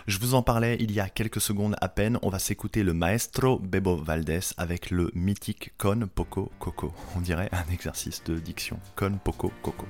Je 0.08 0.20
vous 0.20 0.34
en 0.34 0.42
parlais 0.42 0.78
il 0.80 0.92
y 0.92 1.00
a 1.00 1.10
quelques 1.10 1.42
secondes 1.42 1.76
à 1.82 1.90
peine, 1.90 2.20
on 2.22 2.30
va 2.30 2.40
s'écouter 2.40 2.84
le 2.84 2.94
maestro 2.94 3.60
Bebo 3.60 3.96
Valdés 3.96 4.54
avec 4.58 4.92
le 4.92 5.12
mythique 5.14 5.74
Con 5.78 6.08
Poco 6.14 6.52
Coco. 6.60 6.94
On 7.16 7.22
dirait 7.22 7.50
un 7.52 7.72
exercice 7.72 8.24
de 8.24 8.36
diction. 8.36 8.80
Con 8.96 9.18
Poco 9.24 9.52
Coco. 9.62 9.86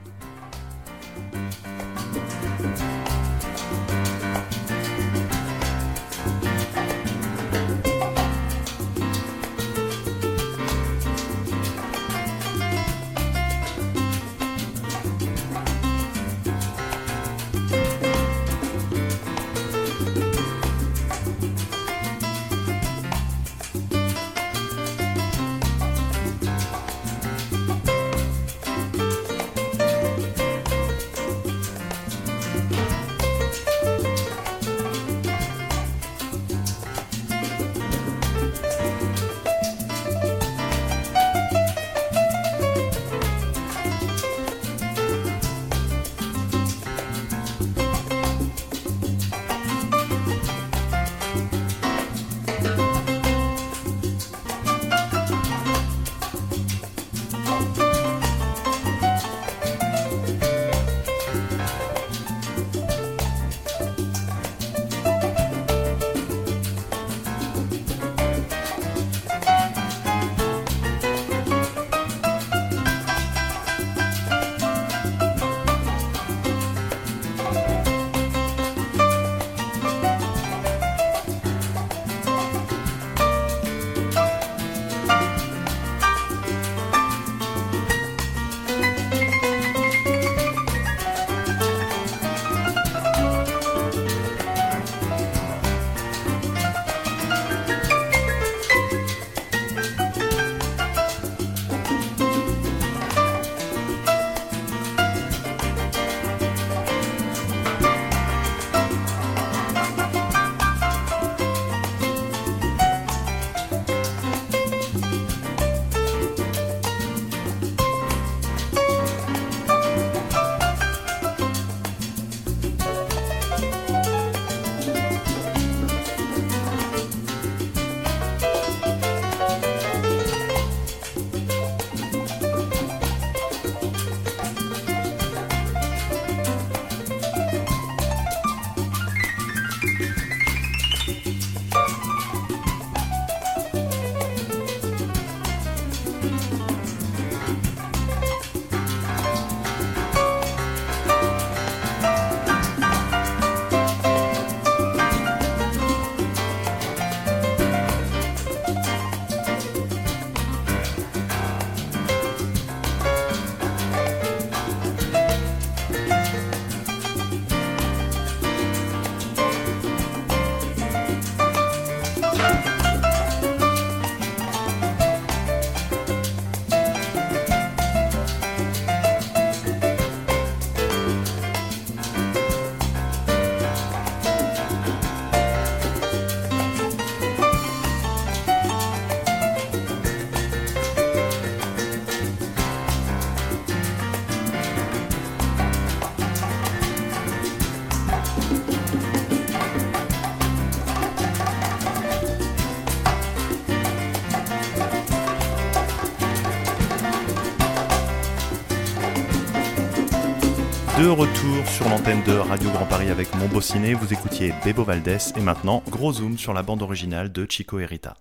De 211.03 211.09
retour 211.09 211.67
sur 211.67 211.89
l'antenne 211.89 212.23
de 212.23 212.31
Radio 212.31 212.69
Grand 212.69 212.85
Paris 212.85 213.09
avec 213.09 213.35
mon 213.35 213.49
beau. 213.49 213.59
Vous 213.59 214.13
écoutiez 214.13 214.53
Bebo 214.63 214.85
Valdés 214.85 215.17
et 215.35 215.41
maintenant, 215.41 215.83
gros 215.89 216.13
zoom 216.13 216.37
sur 216.37 216.53
la 216.53 216.63
bande 216.63 216.81
originale 216.81 217.29
de 217.29 217.45
Chico 217.49 217.77
Erita. 217.77 218.15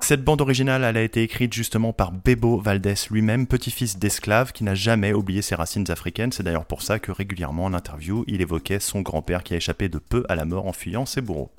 Cette 0.00 0.22
bande 0.22 0.40
originale, 0.42 0.84
a 0.84 1.02
été 1.02 1.24
écrite 1.24 1.52
justement 1.52 1.92
par 1.92 2.12
Bebo 2.12 2.60
Valdés 2.60 2.94
lui-même, 3.10 3.48
petit-fils 3.48 3.98
d'esclave 3.98 4.52
qui 4.52 4.62
n'a 4.62 4.76
jamais 4.76 5.12
oublié 5.12 5.42
ses 5.42 5.56
racines 5.56 5.90
africaines. 5.90 6.30
C'est 6.30 6.44
d'ailleurs 6.44 6.66
pour 6.66 6.82
ça 6.82 7.00
que 7.00 7.10
régulièrement 7.10 7.64
en 7.64 7.74
interview, 7.74 8.24
il 8.28 8.42
évoquait 8.42 8.78
son 8.78 9.00
grand-père 9.00 9.42
qui 9.42 9.54
a 9.54 9.56
échappé 9.56 9.88
de 9.88 9.98
peu 9.98 10.24
à 10.28 10.36
la 10.36 10.44
mort 10.44 10.68
en 10.68 10.72
fuyant 10.72 11.04
ses 11.04 11.20
bourreaux. 11.20 11.50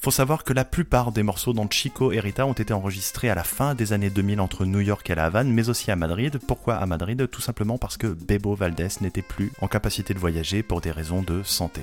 Faut 0.00 0.10
savoir 0.10 0.44
que 0.44 0.52
la 0.52 0.64
plupart 0.64 1.12
des 1.12 1.22
morceaux 1.22 1.52
dans 1.52 1.68
Chico 1.68 2.12
et 2.12 2.20
Rita 2.20 2.46
ont 2.46 2.52
été 2.52 2.72
enregistrés 2.72 3.30
à 3.30 3.34
la 3.34 3.44
fin 3.44 3.74
des 3.74 3.92
années 3.92 4.10
2000 4.10 4.40
entre 4.40 4.64
New 4.64 4.80
York 4.80 5.08
et 5.10 5.14
La 5.14 5.26
Havane, 5.26 5.52
mais 5.52 5.68
aussi 5.68 5.90
à 5.90 5.96
Madrid. 5.96 6.38
Pourquoi 6.46 6.76
à 6.76 6.86
Madrid? 6.86 7.28
Tout 7.30 7.40
simplement 7.40 7.78
parce 7.78 7.96
que 7.96 8.06
Bebo 8.06 8.54
Valdés 8.54 8.88
n'était 9.00 9.22
plus 9.22 9.52
en 9.60 9.68
capacité 9.68 10.14
de 10.14 10.18
voyager 10.18 10.62
pour 10.62 10.80
des 10.80 10.90
raisons 10.90 11.22
de 11.22 11.42
santé. 11.42 11.82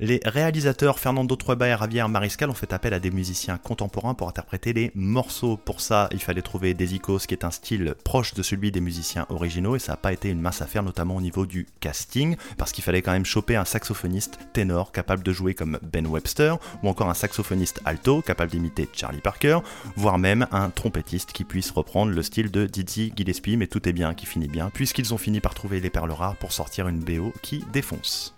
Les 0.00 0.20
réalisateurs 0.24 0.98
Fernando 0.98 1.36
Trueba 1.36 1.68
et 1.68 1.78
Javier 1.78 2.06
Mariscal 2.08 2.50
ont 2.50 2.54
fait 2.54 2.72
appel 2.72 2.94
à 2.94 2.98
des 2.98 3.12
musiciens 3.12 3.58
contemporains 3.58 4.14
pour 4.14 4.28
interpréter 4.28 4.72
les 4.72 4.90
morceaux. 4.94 5.56
Pour 5.56 5.80
ça, 5.80 6.08
il 6.10 6.20
fallait 6.20 6.42
trouver 6.42 6.74
des 6.74 6.94
icônes 6.94 7.14
qui 7.18 7.34
est 7.34 7.44
un 7.44 7.50
style 7.50 7.94
proche 8.02 8.34
de 8.34 8.42
celui 8.42 8.72
des 8.72 8.80
musiciens 8.80 9.26
originaux 9.28 9.76
et 9.76 9.78
ça 9.78 9.92
n'a 9.92 9.96
pas 9.96 10.12
été 10.12 10.30
une 10.30 10.40
mince 10.40 10.62
affaire, 10.62 10.82
notamment 10.82 11.16
au 11.16 11.20
niveau 11.20 11.46
du 11.46 11.66
casting, 11.80 12.36
parce 12.56 12.72
qu'il 12.72 12.82
fallait 12.82 13.02
quand 13.02 13.12
même 13.12 13.24
choper 13.24 13.56
un 13.56 13.64
saxophoniste 13.64 14.38
ténor 14.52 14.90
capable 14.90 15.22
de 15.22 15.32
jouer 15.32 15.54
comme 15.54 15.78
Ben 15.82 16.06
Webster, 16.06 16.58
ou 16.82 16.88
encore 16.88 17.08
un 17.08 17.14
saxophoniste 17.14 17.80
alto 17.84 18.22
capable 18.22 18.50
d'imiter 18.50 18.88
Charlie 18.92 19.20
Parker, 19.20 19.58
voire 19.96 20.18
même 20.18 20.46
un 20.50 20.70
trompettiste 20.70 21.32
qui 21.32 21.44
puisse 21.44 21.70
reprendre 21.70 22.12
le 22.12 22.22
style 22.22 22.50
de 22.50 22.66
Dizzy 22.66 23.12
Gillespie, 23.14 23.56
mais 23.56 23.66
tout 23.66 23.88
est 23.88 23.92
bien 23.92 24.14
qui 24.14 24.26
finit 24.26 24.48
bien, 24.48 24.70
puisqu'ils 24.70 25.12
ont 25.14 25.18
fini 25.18 25.40
par 25.40 25.54
trouver 25.54 25.80
les 25.80 25.90
perles 25.90 26.12
rares 26.12 26.36
pour 26.36 26.52
sortir 26.52 26.88
une 26.88 27.00
BO 27.00 27.32
qui 27.42 27.62
défonce. 27.72 28.34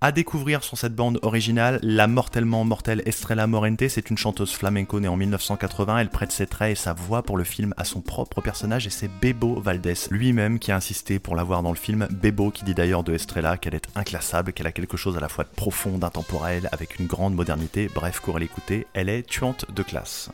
À 0.00 0.12
découvrir 0.12 0.62
sur 0.62 0.78
cette 0.78 0.94
bande 0.94 1.18
originale, 1.22 1.80
la 1.82 2.06
mortellement 2.06 2.64
mortelle 2.64 3.02
Estrella 3.04 3.48
Morente, 3.48 3.88
c'est 3.88 4.10
une 4.10 4.16
chanteuse 4.16 4.52
flamenco 4.52 5.00
née 5.00 5.08
en 5.08 5.16
1980, 5.16 5.98
elle 5.98 6.08
prête 6.08 6.30
ses 6.30 6.46
traits 6.46 6.70
et 6.70 6.80
sa 6.80 6.92
voix 6.92 7.24
pour 7.24 7.36
le 7.36 7.42
film 7.42 7.74
à 7.76 7.82
son 7.82 8.00
propre 8.00 8.40
personnage 8.40 8.86
et 8.86 8.90
c'est 8.90 9.10
Bebo 9.20 9.60
Valdés 9.60 9.94
lui-même 10.12 10.60
qui 10.60 10.70
a 10.70 10.76
insisté 10.76 11.18
pour 11.18 11.34
la 11.34 11.42
voir 11.42 11.64
dans 11.64 11.72
le 11.72 11.76
film. 11.76 12.06
Bebo 12.12 12.52
qui 12.52 12.62
dit 12.62 12.74
d'ailleurs 12.74 13.02
de 13.02 13.12
Estrella 13.12 13.56
qu'elle 13.56 13.74
est 13.74 13.88
inclassable, 13.96 14.52
qu'elle 14.52 14.68
a 14.68 14.72
quelque 14.72 14.96
chose 14.96 15.16
à 15.16 15.20
la 15.20 15.28
fois 15.28 15.42
de 15.42 15.50
profond, 15.50 15.98
d'intemporel, 15.98 16.68
avec 16.70 17.00
une 17.00 17.08
grande 17.08 17.34
modernité, 17.34 17.90
bref, 17.92 18.20
courez 18.20 18.38
l'écouter, 18.38 18.86
elle 18.94 19.08
est 19.08 19.24
tuante 19.24 19.66
de 19.74 19.82
classe. 19.82 20.30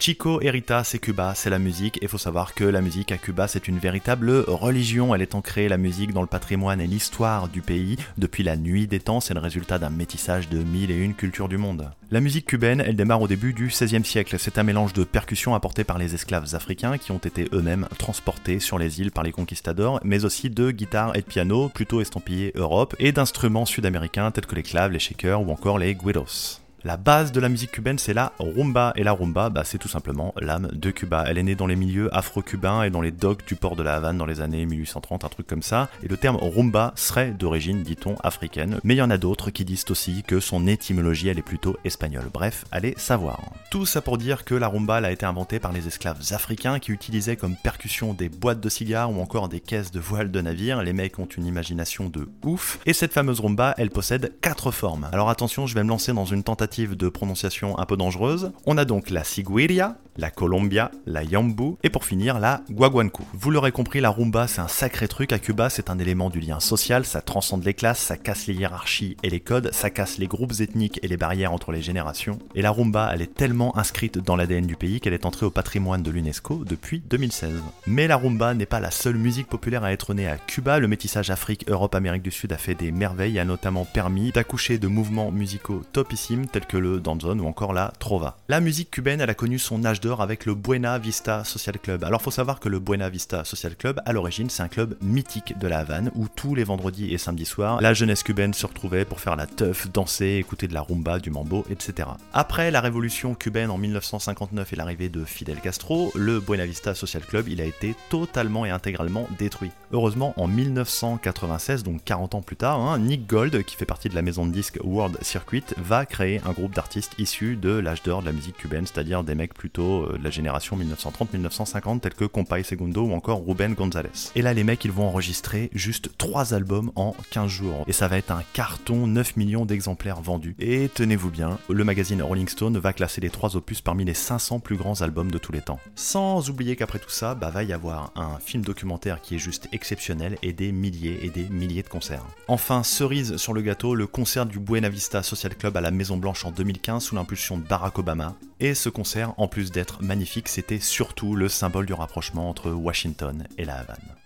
Chico 0.00 0.42
Erita, 0.42 0.84
c'est 0.84 0.98
Cuba, 0.98 1.32
c'est 1.34 1.48
la 1.48 1.58
musique, 1.58 2.02
et 2.02 2.08
faut 2.08 2.18
savoir 2.18 2.52
que 2.54 2.64
la 2.64 2.82
musique 2.82 3.10
à 3.12 3.16
Cuba, 3.16 3.48
c'est 3.48 3.68
une 3.68 3.78
véritable 3.78 4.44
religion. 4.48 5.14
Elle 5.14 5.22
est 5.22 5.34
ancrée, 5.34 5.68
la 5.68 5.78
musique, 5.78 6.12
dans 6.12 6.20
le 6.20 6.26
patrimoine 6.26 6.80
et 6.80 6.86
l'histoire 6.86 7.48
du 7.48 7.62
pays. 7.62 7.96
Depuis 8.18 8.42
la 8.42 8.56
nuit 8.56 8.86
des 8.86 9.00
temps, 9.00 9.20
c'est 9.20 9.32
le 9.32 9.40
résultat 9.40 9.78
d'un 9.78 9.88
métissage 9.88 10.50
de 10.50 10.58
mille 10.58 10.90
et 10.90 10.96
une 10.96 11.14
cultures 11.14 11.48
du 11.48 11.56
monde. 11.56 11.90
La 12.10 12.20
musique 12.20 12.44
cubaine, 12.44 12.82
elle 12.84 12.96
démarre 12.96 13.22
au 13.22 13.28
début 13.28 13.54
du 13.54 13.68
XVIe 13.68 14.04
siècle. 14.04 14.36
C'est 14.38 14.58
un 14.58 14.62
mélange 14.62 14.92
de 14.92 15.04
percussions 15.04 15.54
apportées 15.54 15.84
par 15.84 15.96
les 15.96 16.14
esclaves 16.14 16.54
africains 16.54 16.98
qui 16.98 17.12
ont 17.12 17.18
été 17.18 17.48
eux-mêmes 17.52 17.88
transportés 17.96 18.60
sur 18.60 18.78
les 18.78 19.00
îles 19.00 19.12
par 19.12 19.24
les 19.24 19.32
conquistadors, 19.32 20.00
mais 20.04 20.26
aussi 20.26 20.50
de 20.50 20.70
guitares 20.70 21.16
et 21.16 21.20
de 21.20 21.26
pianos, 21.26 21.70
plutôt 21.70 22.02
estampillés 22.02 22.52
Europe, 22.56 22.94
et 22.98 23.12
d'instruments 23.12 23.64
sud-américains 23.64 24.32
tels 24.32 24.46
que 24.46 24.56
les 24.56 24.64
claves, 24.64 24.92
les 24.92 24.98
shakers 24.98 25.40
ou 25.40 25.50
encore 25.50 25.78
les 25.78 25.94
guidos. 25.94 26.63
La 26.86 26.98
base 26.98 27.32
de 27.32 27.40
la 27.40 27.48
musique 27.48 27.70
cubaine, 27.70 27.98
c'est 27.98 28.12
la 28.12 28.34
rumba. 28.38 28.92
Et 28.96 29.04
la 29.04 29.12
rumba, 29.12 29.48
bah, 29.48 29.62
c'est 29.64 29.78
tout 29.78 29.88
simplement 29.88 30.34
l'âme 30.38 30.68
de 30.70 30.90
Cuba. 30.90 31.24
Elle 31.26 31.38
est 31.38 31.42
née 31.42 31.54
dans 31.54 31.66
les 31.66 31.76
milieux 31.76 32.14
afro-cubains 32.14 32.82
et 32.82 32.90
dans 32.90 33.00
les 33.00 33.10
docks 33.10 33.46
du 33.46 33.56
port 33.56 33.74
de 33.74 33.82
la 33.82 33.94
Havane 33.94 34.18
dans 34.18 34.26
les 34.26 34.42
années 34.42 34.66
1830, 34.66 35.24
un 35.24 35.28
truc 35.28 35.46
comme 35.46 35.62
ça. 35.62 35.88
Et 36.02 36.08
le 36.08 36.18
terme 36.18 36.36
rumba 36.36 36.92
serait 36.94 37.30
d'origine, 37.30 37.82
dit-on, 37.82 38.16
africaine. 38.16 38.80
Mais 38.84 38.94
il 38.94 38.98
y 38.98 39.02
en 39.02 39.08
a 39.08 39.16
d'autres 39.16 39.48
qui 39.48 39.64
disent 39.64 39.86
aussi 39.88 40.24
que 40.24 40.40
son 40.40 40.66
étymologie, 40.66 41.28
elle 41.28 41.38
est 41.38 41.42
plutôt 41.42 41.78
espagnole. 41.86 42.28
Bref, 42.30 42.66
allez 42.70 42.92
savoir. 42.98 43.40
Tout 43.70 43.86
ça 43.86 44.02
pour 44.02 44.18
dire 44.18 44.44
que 44.44 44.54
la 44.54 44.68
rumba 44.68 44.98
elle 44.98 45.06
a 45.06 45.10
été 45.10 45.24
inventée 45.24 45.60
par 45.60 45.72
les 45.72 45.86
esclaves 45.86 46.20
africains 46.32 46.80
qui 46.80 46.92
utilisaient 46.92 47.36
comme 47.36 47.56
percussion 47.56 48.12
des 48.12 48.28
boîtes 48.28 48.60
de 48.60 48.68
cigares 48.68 49.10
ou 49.10 49.22
encore 49.22 49.48
des 49.48 49.60
caisses 49.60 49.90
de 49.90 50.00
voile 50.00 50.30
de 50.30 50.40
navire. 50.42 50.82
Les 50.82 50.92
mecs 50.92 51.18
ont 51.18 51.24
une 51.24 51.46
imagination 51.46 52.10
de 52.10 52.28
ouf. 52.44 52.78
Et 52.84 52.92
cette 52.92 53.14
fameuse 53.14 53.40
rumba, 53.40 53.74
elle 53.78 53.90
possède 53.90 54.34
quatre 54.42 54.70
formes. 54.70 55.08
Alors 55.12 55.30
attention, 55.30 55.66
je 55.66 55.74
vais 55.74 55.82
me 55.82 55.88
lancer 55.88 56.12
dans 56.12 56.26
une 56.26 56.42
tentative 56.42 56.73
de 56.82 57.08
prononciation 57.08 57.78
un 57.78 57.86
peu 57.86 57.96
dangereuse. 57.96 58.52
On 58.66 58.76
a 58.76 58.84
donc 58.84 59.10
la 59.10 59.24
Siguiria, 59.24 59.96
la 60.16 60.30
Colombia, 60.30 60.90
la 61.06 61.22
Yambu 61.22 61.76
et 61.82 61.90
pour 61.90 62.04
finir 62.04 62.38
la 62.38 62.62
Guaguancu. 62.70 63.22
Vous 63.32 63.50
l'aurez 63.50 63.72
compris, 63.72 64.00
la 64.00 64.10
rumba 64.10 64.46
c'est 64.46 64.60
un 64.60 64.68
sacré 64.68 65.08
truc 65.08 65.32
à 65.32 65.38
Cuba, 65.38 65.70
c'est 65.70 65.90
un 65.90 65.98
élément 65.98 66.30
du 66.30 66.40
lien 66.40 66.60
social, 66.60 67.04
ça 67.04 67.20
transcende 67.20 67.64
les 67.64 67.74
classes, 67.74 67.98
ça 67.98 68.16
casse 68.16 68.46
les 68.46 68.54
hiérarchies 68.54 69.16
et 69.22 69.30
les 69.30 69.40
codes, 69.40 69.70
ça 69.72 69.90
casse 69.90 70.18
les 70.18 70.26
groupes 70.26 70.60
ethniques 70.60 71.00
et 71.02 71.08
les 71.08 71.16
barrières 71.16 71.52
entre 71.52 71.72
les 71.72 71.82
générations. 71.82 72.38
Et 72.54 72.62
la 72.62 72.70
rumba, 72.70 73.10
elle 73.12 73.22
est 73.22 73.34
tellement 73.34 73.76
inscrite 73.76 74.18
dans 74.18 74.36
l'ADN 74.36 74.66
du 74.66 74.76
pays 74.76 75.00
qu'elle 75.00 75.14
est 75.14 75.26
entrée 75.26 75.46
au 75.46 75.50
patrimoine 75.50 76.02
de 76.02 76.10
l'UNESCO 76.10 76.64
depuis 76.64 77.00
2016. 77.00 77.52
Mais 77.86 78.06
la 78.06 78.16
rumba 78.16 78.54
n'est 78.54 78.66
pas 78.66 78.80
la 78.80 78.90
seule 78.90 79.16
musique 79.16 79.48
populaire 79.48 79.84
à 79.84 79.92
être 79.92 80.14
née 80.14 80.28
à 80.28 80.36
Cuba, 80.36 80.78
le 80.78 80.88
métissage 80.88 81.30
Afrique, 81.30 81.64
Europe, 81.68 81.94
Amérique 81.94 82.22
du 82.22 82.30
Sud 82.30 82.52
a 82.52 82.56
fait 82.56 82.74
des 82.74 82.92
merveilles, 82.92 83.38
a 83.38 83.44
notamment 83.44 83.84
permis 83.84 84.32
d'accoucher 84.32 84.78
de 84.78 84.88
mouvements 84.88 85.30
musicaux 85.30 85.82
topissimes 85.92 86.46
tels 86.46 86.66
que 86.66 86.76
le 86.76 87.00
danzón 87.00 87.40
ou 87.40 87.46
encore 87.46 87.72
la 87.72 87.92
trova. 87.98 88.36
La 88.48 88.60
musique 88.60 88.90
cubaine, 88.90 89.20
elle 89.20 89.30
a 89.30 89.34
connu 89.34 89.58
son 89.58 89.84
âge 89.84 90.00
avec 90.12 90.44
le 90.44 90.54
Buena 90.54 90.98
Vista 90.98 91.44
Social 91.44 91.78
Club. 91.78 92.04
Alors 92.04 92.20
faut 92.20 92.30
savoir 92.30 92.60
que 92.60 92.68
le 92.68 92.78
Buena 92.78 93.08
Vista 93.08 93.44
Social 93.44 93.74
Club, 93.74 94.00
à 94.04 94.12
l'origine, 94.12 94.50
c'est 94.50 94.62
un 94.62 94.68
club 94.68 94.96
mythique 95.00 95.58
de 95.58 95.66
la 95.66 95.78
Havane 95.78 96.10
où 96.14 96.28
tous 96.28 96.54
les 96.54 96.64
vendredis 96.64 97.14
et 97.14 97.18
samedis 97.18 97.46
soirs, 97.46 97.80
la 97.80 97.94
jeunesse 97.94 98.22
cubaine 98.22 98.52
se 98.52 98.66
retrouvait 98.66 99.06
pour 99.06 99.20
faire 99.20 99.34
la 99.34 99.46
teuf, 99.46 99.90
danser, 99.90 100.36
écouter 100.38 100.68
de 100.68 100.74
la 100.74 100.82
rumba, 100.82 101.18
du 101.18 101.30
mambo, 101.30 101.64
etc. 101.70 102.08
Après 102.34 102.70
la 102.70 102.80
révolution 102.80 103.34
cubaine 103.34 103.70
en 103.70 103.78
1959 103.78 104.72
et 104.72 104.76
l'arrivée 104.76 105.08
de 105.08 105.24
Fidel 105.24 105.60
Castro, 105.60 106.12
le 106.14 106.38
Buena 106.38 106.66
Vista 106.66 106.94
Social 106.94 107.24
Club, 107.24 107.48
il 107.48 107.60
a 107.62 107.64
été 107.64 107.94
totalement 108.10 108.66
et 108.66 108.70
intégralement 108.70 109.26
détruit. 109.38 109.70
Heureusement, 109.92 110.34
en 110.36 110.48
1996, 110.48 111.82
donc 111.82 112.04
40 112.04 112.34
ans 112.34 112.42
plus 112.42 112.56
tard, 112.56 112.80
hein, 112.80 112.98
Nick 112.98 113.26
Gold, 113.26 113.62
qui 113.64 113.76
fait 113.76 113.86
partie 113.86 114.08
de 114.08 114.14
la 114.14 114.22
maison 114.22 114.44
de 114.44 114.52
disques 114.52 114.78
World 114.82 115.16
Circuit, 115.22 115.64
va 115.78 116.04
créer 116.04 116.40
un 116.44 116.52
groupe 116.52 116.74
d'artistes 116.74 117.12
issus 117.18 117.56
de 117.56 117.70
l'âge 117.70 118.02
d'or 118.02 118.20
de 118.20 118.26
la 118.26 118.32
musique 118.32 118.56
cubaine, 118.56 118.86
c'est-à-dire 118.86 119.24
des 119.24 119.34
mecs 119.34 119.54
plutôt 119.54 119.93
euh, 120.02 120.18
de 120.18 120.24
la 120.24 120.30
génération 120.30 120.76
1930-1950, 120.76 122.00
tels 122.00 122.14
que 122.14 122.24
Compay 122.24 122.62
Segundo 122.62 123.02
ou 123.02 123.12
encore 123.12 123.44
Ruben 123.46 123.74
Gonzalez. 123.74 124.30
Et 124.34 124.42
là, 124.42 124.54
les 124.54 124.64
mecs, 124.64 124.84
ils 124.84 124.92
vont 124.92 125.06
enregistrer 125.06 125.70
juste 125.72 126.10
3 126.18 126.54
albums 126.54 126.90
en 126.96 127.14
15 127.30 127.48
jours. 127.48 127.84
Et 127.86 127.92
ça 127.92 128.08
va 128.08 128.18
être 128.18 128.30
un 128.30 128.42
carton, 128.52 129.06
9 129.06 129.36
millions 129.36 129.66
d'exemplaires 129.66 130.20
vendus. 130.20 130.56
Et 130.58 130.88
tenez-vous 130.92 131.30
bien, 131.30 131.58
le 131.68 131.84
magazine 131.84 132.22
Rolling 132.22 132.48
Stone 132.48 132.78
va 132.78 132.92
classer 132.92 133.20
les 133.20 133.30
3 133.30 133.56
opus 133.56 133.80
parmi 133.80 134.04
les 134.04 134.14
500 134.14 134.60
plus 134.60 134.76
grands 134.76 135.00
albums 135.02 135.30
de 135.30 135.38
tous 135.38 135.52
les 135.52 135.60
temps. 135.60 135.80
Sans 135.94 136.50
oublier 136.50 136.76
qu'après 136.76 136.98
tout 136.98 137.10
ça, 137.10 137.34
bah, 137.34 137.50
va 137.50 137.62
y 137.62 137.72
avoir 137.72 138.12
un 138.16 138.38
film 138.38 138.64
documentaire 138.64 139.20
qui 139.20 139.36
est 139.36 139.38
juste 139.38 139.68
exceptionnel 139.72 140.36
et 140.42 140.52
des 140.52 140.72
milliers 140.72 141.20
et 141.22 141.30
des 141.30 141.48
milliers 141.48 141.82
de 141.82 141.88
concerts. 141.88 142.24
Enfin, 142.48 142.82
cerise 142.82 143.36
sur 143.36 143.52
le 143.52 143.62
gâteau, 143.62 143.94
le 143.94 144.06
concert 144.06 144.46
du 144.46 144.58
Buena 144.58 144.88
Vista 144.88 145.22
Social 145.22 145.54
Club 145.56 145.76
à 145.76 145.80
la 145.80 145.90
Maison 145.90 146.16
Blanche 146.16 146.44
en 146.44 146.50
2015 146.50 147.04
sous 147.04 147.14
l'impulsion 147.14 147.58
de 147.58 147.62
Barack 147.62 147.98
Obama. 147.98 148.34
Et 148.64 148.72
ce 148.72 148.88
concert, 148.88 149.34
en 149.36 149.46
plus 149.46 149.70
d'être 149.70 150.02
magnifique, 150.02 150.48
c'était 150.48 150.80
surtout 150.80 151.36
le 151.36 151.50
symbole 151.50 151.84
du 151.84 151.92
rapprochement 151.92 152.48
entre 152.48 152.70
Washington 152.70 153.46
et 153.58 153.66
la 153.66 153.76
Havane. 153.76 154.16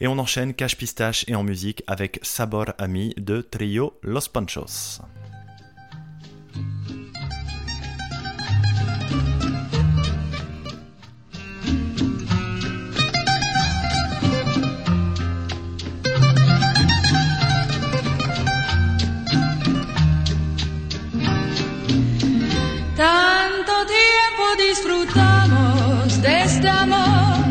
Et 0.00 0.06
on 0.06 0.18
enchaîne 0.18 0.52
cache 0.52 0.76
pistache 0.76 1.24
et 1.28 1.34
en 1.34 1.44
musique 1.44 1.82
avec 1.86 2.18
Sabor 2.20 2.66
Ami 2.76 3.14
de 3.16 3.40
Trio 3.40 3.94
Los 4.02 4.28
Panchos. 4.30 5.00
Tanto 23.60 23.92
tiempo 23.92 24.44
disfrutamos 24.70 26.22
de 26.22 26.42
este 26.44 26.66
amor, 26.66 27.46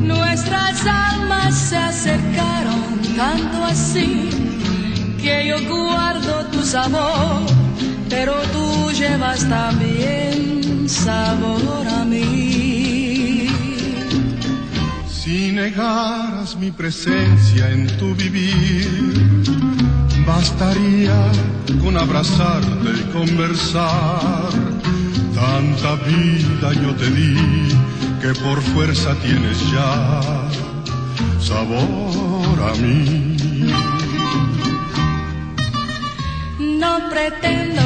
nuestras 0.00 0.86
almas 0.86 1.54
se 1.54 1.76
acercaron 1.76 2.98
tanto 3.14 3.62
así 3.62 4.30
que 5.20 5.46
yo 5.46 5.56
guardo 5.68 6.46
tu 6.46 6.62
sabor, 6.62 7.42
pero 8.08 8.40
tú 8.54 8.90
llevas 8.92 9.46
también 9.46 10.88
sabor 10.88 11.88
a 11.88 12.06
mí. 12.06 13.48
Si 15.10 15.52
negaras 15.52 16.56
mi 16.56 16.70
presencia 16.70 17.68
en 17.70 17.86
tu 17.98 18.14
vivir, 18.14 18.88
bastaría 20.26 21.32
con 21.82 21.98
abrazarte 21.98 22.90
y 22.98 23.12
conversar. 23.12 24.73
Tanta 25.44 25.96
vida 26.06 26.68
yo 26.82 26.90
te 27.00 27.08
di 27.10 27.36
que 28.20 28.32
por 28.44 28.58
fuerza 28.72 29.14
tienes 29.16 29.58
ya 29.70 29.90
sabor 31.38 32.56
a 32.70 32.72
mí. 32.82 33.36
No 36.80 36.92
pretendo 37.10 37.82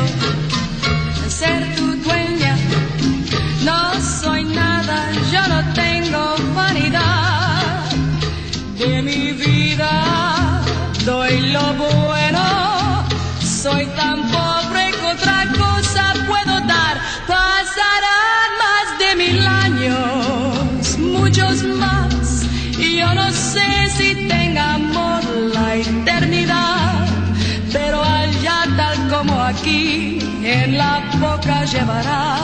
ser 1.29 1.61
tu 1.77 1.87
dueña, 2.07 2.55
no 3.65 3.79
soy 4.23 4.45
nada, 4.45 4.97
yo 5.33 5.43
no 5.53 5.61
tengo 5.75 6.23
vanidad 6.55 7.18
parar. 32.03 32.38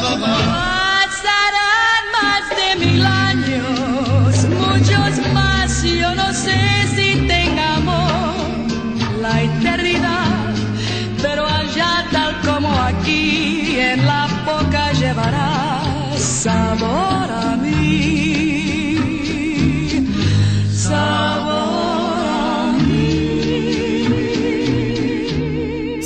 nuevo 0.00 0.63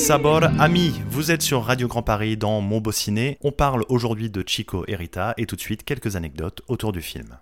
Sabor 0.08 0.44
Ami, 0.58 0.94
vous 1.10 1.32
êtes 1.32 1.42
sur 1.42 1.62
Radio 1.62 1.86
Grand 1.86 2.02
Paris 2.02 2.38
dans 2.38 2.62
Mon 2.62 2.80
Beau. 2.80 2.92
On 3.42 3.52
parle 3.52 3.84
aujourd'hui 3.90 4.30
de 4.30 4.42
Chico 4.46 4.86
et 4.88 4.96
Rita 4.96 5.34
et 5.36 5.44
tout 5.44 5.54
de 5.54 5.60
suite 5.60 5.84
quelques 5.84 6.16
anecdotes 6.16 6.62
autour 6.66 6.92
du 6.92 7.02
film. 7.02 7.36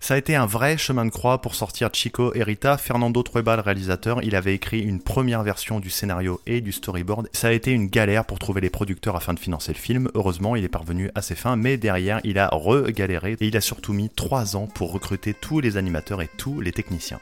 Ça 0.00 0.14
a 0.14 0.16
été 0.16 0.34
un 0.34 0.46
vrai 0.46 0.76
chemin 0.76 1.04
de 1.04 1.10
croix 1.10 1.40
pour 1.40 1.54
sortir 1.54 1.90
Chico 1.92 2.34
et 2.34 2.42
Rita. 2.42 2.76
Fernando 2.76 3.22
Trueba, 3.22 3.54
le 3.54 3.62
réalisateur, 3.62 4.20
il 4.24 4.34
avait 4.34 4.56
écrit 4.56 4.80
une 4.80 5.00
première 5.00 5.44
version 5.44 5.78
du 5.78 5.90
scénario 5.90 6.40
et 6.44 6.60
du 6.60 6.72
storyboard. 6.72 7.28
Ça 7.32 7.46
a 7.46 7.52
été 7.52 7.70
une 7.70 7.86
galère 7.86 8.24
pour 8.24 8.40
trouver 8.40 8.60
les 8.60 8.68
producteurs 8.68 9.14
afin 9.14 9.32
de 9.32 9.38
financer 9.38 9.72
le 9.72 9.78
film. 9.78 10.08
Heureusement, 10.16 10.56
il 10.56 10.64
est 10.64 10.68
parvenu 10.68 11.08
à 11.14 11.22
ses 11.22 11.36
fins, 11.36 11.54
mais 11.54 11.76
derrière, 11.76 12.18
il 12.24 12.36
a 12.36 12.48
re-galéré 12.48 13.36
et 13.38 13.46
il 13.46 13.56
a 13.56 13.60
surtout 13.60 13.92
mis 13.92 14.10
3 14.10 14.56
ans 14.56 14.66
pour 14.66 14.90
recruter 14.90 15.34
tous 15.34 15.60
les 15.60 15.76
animateurs 15.76 16.20
et 16.20 16.28
tous 16.36 16.60
les 16.60 16.72
techniciens. 16.72 17.20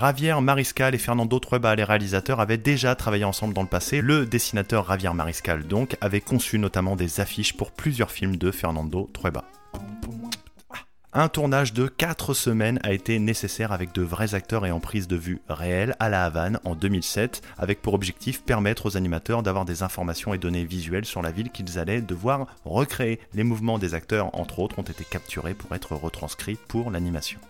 Javier 0.00 0.40
Mariscal 0.40 0.94
et 0.94 0.98
Fernando 0.98 1.40
Trueba, 1.40 1.74
les 1.74 1.82
réalisateurs, 1.82 2.38
avaient 2.38 2.56
déjà 2.56 2.94
travaillé 2.94 3.24
ensemble 3.24 3.52
dans 3.52 3.62
le 3.62 3.68
passé. 3.68 4.00
Le 4.00 4.26
dessinateur 4.26 4.86
Javier 4.88 5.12
Mariscal, 5.12 5.66
donc, 5.66 5.96
avait 6.00 6.20
conçu 6.20 6.60
notamment 6.60 6.94
des 6.94 7.18
affiches 7.18 7.56
pour 7.56 7.72
plusieurs 7.72 8.12
films 8.12 8.36
de 8.36 8.52
Fernando 8.52 9.10
Trueba. 9.12 9.42
Un 11.12 11.28
tournage 11.28 11.72
de 11.72 11.88
4 11.88 12.32
semaines 12.32 12.78
a 12.84 12.92
été 12.92 13.18
nécessaire 13.18 13.72
avec 13.72 13.92
de 13.92 14.02
vrais 14.02 14.36
acteurs 14.36 14.66
et 14.66 14.70
en 14.70 14.78
prise 14.78 15.08
de 15.08 15.16
vue 15.16 15.40
réelle 15.48 15.96
à 15.98 16.08
La 16.08 16.24
Havane 16.24 16.60
en 16.62 16.76
2007, 16.76 17.42
avec 17.58 17.82
pour 17.82 17.94
objectif 17.94 18.44
permettre 18.44 18.86
aux 18.86 18.96
animateurs 18.96 19.42
d'avoir 19.42 19.64
des 19.64 19.82
informations 19.82 20.32
et 20.32 20.38
données 20.38 20.64
visuelles 20.64 21.06
sur 21.06 21.22
la 21.22 21.32
ville 21.32 21.50
qu'ils 21.50 21.76
allaient 21.76 22.02
devoir 22.02 22.46
recréer. 22.64 23.18
Les 23.34 23.42
mouvements 23.42 23.80
des 23.80 23.94
acteurs, 23.94 24.32
entre 24.38 24.60
autres, 24.60 24.78
ont 24.78 24.82
été 24.82 25.02
capturés 25.02 25.54
pour 25.54 25.74
être 25.74 25.96
retranscrits 25.96 26.58
pour 26.68 26.92
l'animation. 26.92 27.40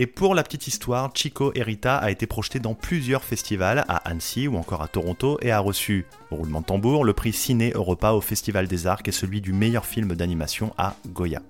Et 0.00 0.06
pour 0.06 0.36
la 0.36 0.44
petite 0.44 0.68
histoire, 0.68 1.10
Chico 1.12 1.50
et 1.56 1.62
Rita 1.64 1.96
a 1.96 2.12
été 2.12 2.28
projeté 2.28 2.60
dans 2.60 2.74
plusieurs 2.74 3.24
festivals, 3.24 3.84
à 3.88 3.96
Annecy 4.08 4.46
ou 4.46 4.56
encore 4.56 4.80
à 4.80 4.86
Toronto, 4.86 5.38
et 5.42 5.50
a 5.50 5.58
reçu, 5.58 6.06
roulement 6.30 6.60
de 6.60 6.66
tambour, 6.66 7.04
le 7.04 7.12
prix 7.14 7.32
Ciné 7.32 7.72
Europa 7.74 8.12
au 8.12 8.20
Festival 8.20 8.68
des 8.68 8.86
Arts 8.86 9.02
et 9.06 9.12
celui 9.12 9.40
du 9.40 9.52
meilleur 9.52 9.84
film 9.84 10.14
d'animation 10.14 10.72
à 10.78 10.94
Goya. 11.08 11.42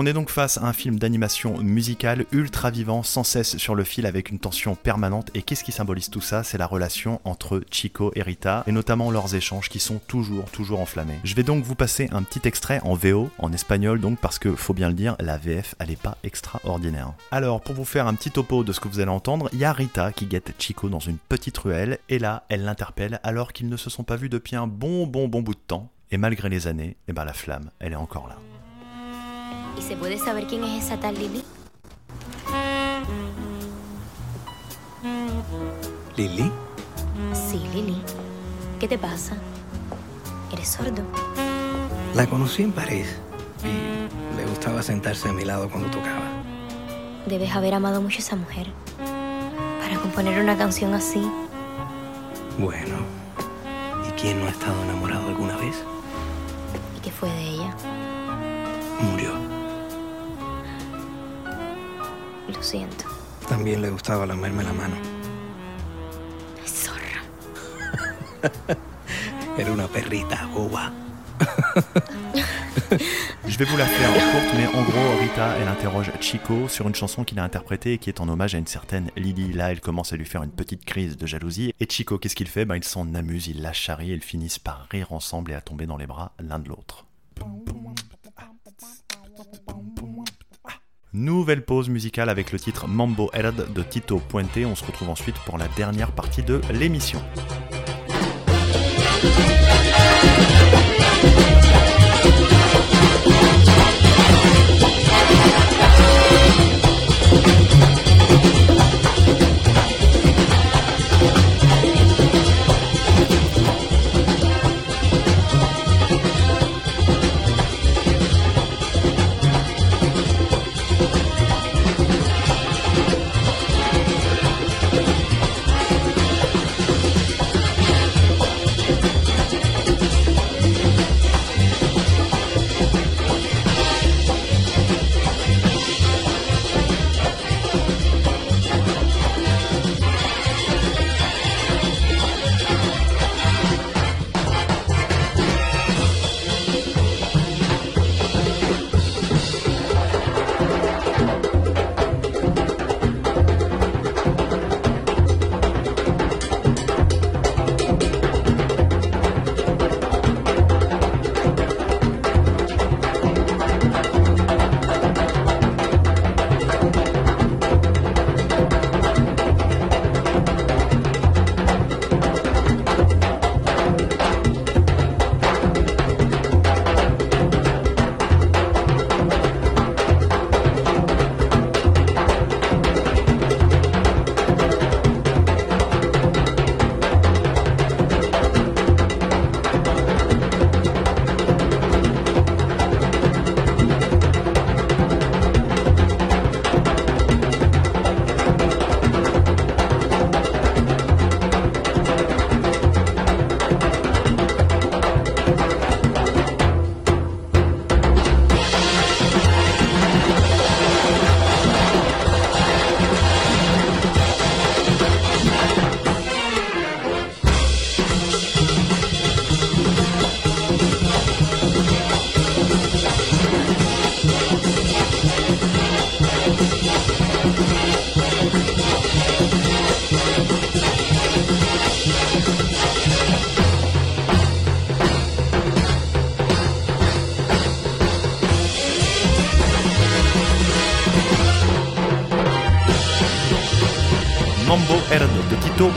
On 0.00 0.06
est 0.06 0.12
donc 0.12 0.30
face 0.30 0.58
à 0.58 0.64
un 0.64 0.72
film 0.72 0.96
d'animation 0.96 1.58
musicale 1.58 2.24
ultra 2.30 2.70
vivant, 2.70 3.02
sans 3.02 3.24
cesse 3.24 3.56
sur 3.56 3.74
le 3.74 3.82
fil 3.82 4.06
avec 4.06 4.30
une 4.30 4.38
tension 4.38 4.76
permanente. 4.76 5.32
Et 5.34 5.42
qu'est-ce 5.42 5.64
qui 5.64 5.72
symbolise 5.72 6.08
tout 6.08 6.20
ça? 6.20 6.44
C'est 6.44 6.56
la 6.56 6.68
relation 6.68 7.20
entre 7.24 7.64
Chico 7.72 8.12
et 8.14 8.22
Rita, 8.22 8.62
et 8.68 8.70
notamment 8.70 9.10
leurs 9.10 9.34
échanges 9.34 9.68
qui 9.68 9.80
sont 9.80 9.98
toujours, 10.06 10.52
toujours 10.52 10.78
enflammés. 10.78 11.18
Je 11.24 11.34
vais 11.34 11.42
donc 11.42 11.64
vous 11.64 11.74
passer 11.74 12.08
un 12.12 12.22
petit 12.22 12.46
extrait 12.46 12.80
en 12.84 12.94
VO, 12.94 13.28
en 13.40 13.52
espagnol 13.52 14.00
donc, 14.00 14.20
parce 14.20 14.38
que 14.38 14.54
faut 14.54 14.72
bien 14.72 14.86
le 14.86 14.94
dire, 14.94 15.16
la 15.18 15.36
VF 15.36 15.74
elle 15.80 15.90
est 15.90 16.00
pas 16.00 16.16
extraordinaire. 16.22 17.14
Alors, 17.32 17.60
pour 17.60 17.74
vous 17.74 17.84
faire 17.84 18.06
un 18.06 18.14
petit 18.14 18.30
topo 18.30 18.62
de 18.62 18.72
ce 18.72 18.78
que 18.78 18.86
vous 18.86 19.00
allez 19.00 19.10
entendre, 19.10 19.48
il 19.52 19.58
y 19.58 19.64
a 19.64 19.72
Rita 19.72 20.12
qui 20.12 20.26
guette 20.26 20.54
Chico 20.60 20.88
dans 20.88 21.00
une 21.00 21.18
petite 21.18 21.58
ruelle, 21.58 21.98
et 22.08 22.20
là, 22.20 22.44
elle 22.50 22.62
l'interpelle 22.62 23.18
alors 23.24 23.52
qu'ils 23.52 23.68
ne 23.68 23.76
se 23.76 23.90
sont 23.90 24.04
pas 24.04 24.14
vus 24.14 24.28
depuis 24.28 24.54
un 24.54 24.68
bon, 24.68 25.08
bon, 25.08 25.26
bon 25.26 25.42
bout 25.42 25.54
de 25.54 25.60
temps. 25.66 25.90
Et 26.12 26.18
malgré 26.18 26.48
les 26.48 26.68
années, 26.68 26.96
eh 27.08 27.12
ben 27.12 27.24
la 27.24 27.32
flamme, 27.32 27.70
elle 27.80 27.94
est 27.94 27.96
encore 27.96 28.28
là. 28.28 28.36
¿Y 29.78 29.82
se 29.82 29.96
puede 29.96 30.18
saber 30.18 30.46
quién 30.46 30.64
es 30.64 30.84
esa 30.84 30.98
tal 30.98 31.14
Lili? 31.14 31.44
¿Lili? 36.16 36.50
Sí, 37.32 37.58
Lili. 37.72 38.02
¿Qué 38.80 38.88
te 38.88 38.98
pasa? 38.98 39.36
¿Eres 40.52 40.68
sordo? 40.68 41.02
La 42.14 42.26
conocí 42.26 42.62
en 42.62 42.72
París 42.72 43.16
y 43.62 44.36
le 44.36 44.46
gustaba 44.46 44.82
sentarse 44.82 45.28
a 45.28 45.32
mi 45.32 45.44
lado 45.44 45.70
cuando 45.70 45.90
tocaba. 45.90 46.26
Debes 47.26 47.54
haber 47.54 47.74
amado 47.74 48.00
mucho 48.02 48.16
a 48.16 48.20
esa 48.20 48.36
mujer. 48.36 48.66
Para 49.80 49.96
componer 50.00 50.42
una 50.42 50.56
canción 50.56 50.94
así, 50.94 51.22
Bueno, 52.58 52.96
¿y 54.08 54.20
quién 54.20 54.40
no 54.40 54.46
ha 54.46 54.50
estado 54.50 54.82
enamorado 54.82 55.28
alguna 55.28 55.56
vez? 55.56 55.84
¿y 56.96 57.00
qué 57.00 57.12
fue 57.12 57.28
de 57.30 57.42
ella? 57.42 57.74
Murió. 59.00 59.47
Lo 62.58 62.64
siento. 62.64 63.04
También 63.48 63.80
le 63.80 63.90
gustaba 63.90 64.26
lamerme 64.26 64.64
la 64.64 64.72
mano. 64.72 64.96
Zorra. 66.66 67.22
Era 69.58 69.70
una 69.70 69.86
perrita 69.86 70.44
boba. 70.52 70.92
Je 73.46 73.56
vais 73.58 73.64
vous 73.64 73.76
la 73.76 73.86
faire 73.86 74.12
courte, 74.12 74.54
mais 74.56 74.66
en 74.66 74.82
gros, 74.82 75.20
Rita, 75.20 75.56
elle 75.60 75.68
interroge 75.68 76.10
Chico 76.20 76.68
sur 76.68 76.88
une 76.88 76.96
chanson 76.96 77.22
qu'il 77.22 77.38
a 77.38 77.44
interprétée 77.44 77.92
et 77.94 77.98
qui 77.98 78.10
est 78.10 78.20
en 78.20 78.28
hommage 78.28 78.56
à 78.56 78.58
une 78.58 78.66
certaine 78.66 79.12
Lily. 79.16 79.52
Là, 79.52 79.70
elle 79.70 79.80
commence 79.80 80.12
à 80.12 80.16
lui 80.16 80.24
faire 80.26 80.42
une 80.42 80.50
petite 80.50 80.84
crise 80.84 81.16
de 81.16 81.26
jalousie. 81.26 81.72
Et 81.78 81.86
Chico, 81.88 82.18
qu'est-ce 82.18 82.34
qu'il 82.34 82.48
fait? 82.48 82.64
Ben, 82.64 82.74
Il 82.76 82.84
s'en 82.84 83.14
amuse, 83.14 83.46
il 83.46 83.62
la 83.62 83.72
charrie, 83.72 84.10
et 84.10 84.14
ils 84.14 84.22
finissent 84.22 84.58
par 84.58 84.88
rire 84.90 85.12
ensemble 85.12 85.52
et 85.52 85.54
à 85.54 85.60
tomber 85.60 85.86
dans 85.86 85.96
les 85.96 86.08
bras 86.08 86.32
l'un 86.40 86.58
de 86.58 86.68
l'autre. 86.68 87.07
Nouvelle 91.14 91.64
pause 91.64 91.88
musicale 91.88 92.28
avec 92.28 92.52
le 92.52 92.60
titre 92.60 92.86
Mambo 92.86 93.30
Herd 93.32 93.72
de 93.72 93.82
Tito 93.82 94.18
Puente. 94.18 94.58
On 94.66 94.74
se 94.74 94.84
retrouve 94.84 95.08
ensuite 95.08 95.36
pour 95.46 95.56
la 95.56 95.66
dernière 95.68 96.12
partie 96.12 96.42
de 96.42 96.60
l'émission. 96.70 97.22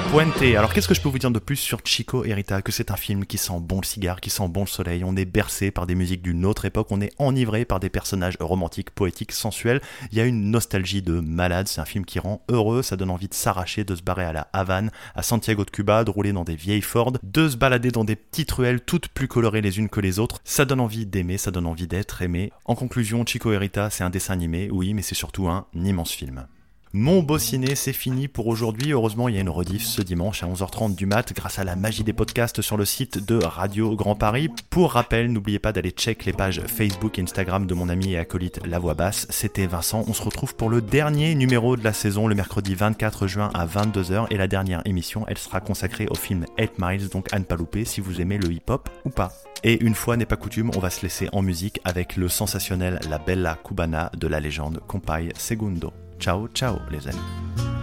Puente. 0.10 0.41
Alors 0.56 0.73
qu'est-ce 0.73 0.88
que 0.88 0.93
je 0.93 1.01
peux 1.01 1.10
vous 1.10 1.19
dire 1.19 1.32
de 1.32 1.39
plus 1.39 1.56
sur 1.56 1.80
Chico 1.84 2.23
et 2.23 2.34
Rita 2.34 2.62
Que 2.62 2.71
c'est 2.71 2.91
un 2.91 2.95
film 2.95 3.25
qui 3.25 3.38
sent 3.38 3.60
bon 3.60 3.82
le 3.82 3.86
cigare, 3.86 4.21
qui 4.21 4.30
sent 4.30 4.47
bon 4.47 4.62
le 4.62 4.67
soleil. 4.67 5.04
On 5.04 5.15
est 5.15 5.25
bercé 5.25 5.71
par 5.71 5.88
des 5.88 5.95
musiques 5.95 6.21
d'une 6.21 6.45
autre 6.45 6.65
époque, 6.65 6.88
on 6.91 7.01
est 7.01 7.12
enivré 7.17 7.65
par 7.65 7.80
des 7.80 7.89
personnages 7.89 8.38
romantiques, 8.39 8.91
poétiques, 8.91 9.32
sensuels. 9.32 9.82
Il 10.12 10.17
y 10.17 10.21
a 10.21 10.25
une 10.25 10.51
nostalgie 10.51 11.01
de 11.01 11.19
malade. 11.19 11.67
C'est 11.67 11.82
un 11.82 11.86
film 11.86 12.06
qui 12.06 12.19
rend 12.19 12.41
heureux, 12.49 12.82
ça 12.84 12.95
donne 12.95 13.10
envie 13.10 13.27
de 13.27 13.34
s'arracher, 13.34 13.84
de 13.84 13.95
se 13.95 14.01
barrer 14.01 14.25
à 14.25 14.34
la 14.34 14.47
Havane, 14.54 14.91
à 15.15 15.23
Santiago 15.23 15.65
de 15.65 15.71
Cuba, 15.71 16.04
de 16.04 16.12
rouler 16.12 16.32
dans 16.32 16.43
des 16.43 16.56
vieilles 16.56 16.82
Ford, 16.82 17.13
de 17.21 17.49
se 17.49 17.58
balader 17.58 17.91
dans 17.91 18.06
des 18.06 18.15
petites 18.15 18.51
ruelles 18.51 18.82
toutes 18.82 19.10
plus 19.10 19.27
colorées 19.27 19.62
les 19.62 19.80
unes 19.80 19.89
que 19.89 19.99
les 19.99 20.19
autres. 20.19 20.39
Ça 20.43 20.65
donne 20.65 20.80
envie 20.80 21.06
d'aimer, 21.06 21.38
ça 21.38 21.51
donne 21.51 21.67
envie 21.67 21.88
d'être 21.88 22.21
aimé. 22.21 22.51
En 22.65 22.75
conclusion, 22.75 23.25
Chico 23.25 23.51
et 23.51 23.58
Rita, 23.58 23.89
c'est 23.89 24.04
un 24.04 24.10
dessin 24.10 24.34
animé, 24.34 24.69
oui, 24.71 24.93
mais 24.93 25.01
c'est 25.01 25.15
surtout 25.15 25.49
un 25.49 25.65
immense 25.73 26.12
film. 26.12 26.45
Mon 26.93 27.23
beau 27.23 27.38
ciné, 27.38 27.75
c'est 27.75 27.93
fini 27.93 28.27
pour 28.27 28.47
aujourd'hui. 28.47 28.91
Heureusement, 28.91 29.30
il 29.30 29.36
y 29.36 29.38
a 29.38 29.41
une 29.41 29.47
rediff 29.47 29.86
ce 29.86 30.01
dimanche 30.01 30.43
à 30.43 30.47
11h30 30.47 30.93
du 30.93 31.06
mat 31.06 31.32
grâce 31.34 31.58
à 31.58 31.63
la 31.63 31.77
magie 31.77 32.04
des 32.04 32.12
podcasts 32.12 32.62
sur 32.62 32.75
le 32.75 32.84
site 32.84 33.25
de 33.25 33.41
Radio 33.41 33.95
Grand 33.95 34.15
Paris. 34.15 34.49
Pour 34.69 34.91
rappel, 34.91 35.32
n'oubliez 35.32 35.58
pas 35.58 35.71
d'aller 35.71 35.91
check 35.91 36.25
les 36.25 36.34
pages 36.34 36.62
Facebook 36.67 37.17
et 37.17 37.21
Instagram 37.21 37.65
de 37.65 37.73
mon 37.73 37.88
ami 37.88 38.12
et 38.12 38.17
acolyte 38.17 38.60
La 38.65 38.77
Voix 38.77 38.93
Basse. 38.93 39.25
C'était 39.30 39.67
Vincent. 39.67 40.04
On 40.10 40.13
se 40.13 40.21
retrouve 40.21 40.54
pour 40.54 40.69
le 40.69 40.82
dernier 40.82 41.34
numéro 41.34 41.77
de 41.77 41.84
la 41.86 41.93
saison 41.93 42.27
le 42.27 42.36
mercredi 42.36 42.75
24 42.75 43.25
juin 43.25 43.51
à 43.54 43.65
22h 43.65 44.25
et 44.30 44.36
la 44.36 44.49
dernière 44.49 44.82
émission, 44.84 45.23
elle 45.30 45.38
sera 45.38 45.62
consacrée 45.62 46.08
au 46.10 46.15
film 46.15 46.45
8 46.60 46.73
Miles, 46.77 47.08
donc 47.08 47.32
à 47.32 47.39
ne 47.39 47.45
pas 47.45 47.56
louper 47.56 47.86
si 47.86 48.01
vous 48.01 48.19
aimez 48.19 48.38
le 48.38 48.51
hip-hop 48.51 48.89
ou 49.06 49.12
pas. 49.12 49.32
Et 49.63 49.82
une 49.82 49.95
fois 49.95 50.17
n'est 50.17 50.25
pas 50.25 50.36
coutume, 50.36 50.71
on 50.75 50.80
va 50.80 50.89
se 50.89 51.04
laisser 51.04 51.30
en 51.32 51.41
musique 51.41 51.80
avec 51.86 52.17
le 52.17 52.27
sensationnel 52.27 52.99
La 53.10 53.17
Bella 53.17 53.58
Cubana 53.63 54.12
de 54.17 54.27
la 54.27 54.41
légende 54.41 54.82
Compay 54.88 55.30
Segundo. 55.38 55.93
Ciao, 56.22 56.48
ciao 56.54 56.80
les 56.92 57.08
amis. 57.08 57.81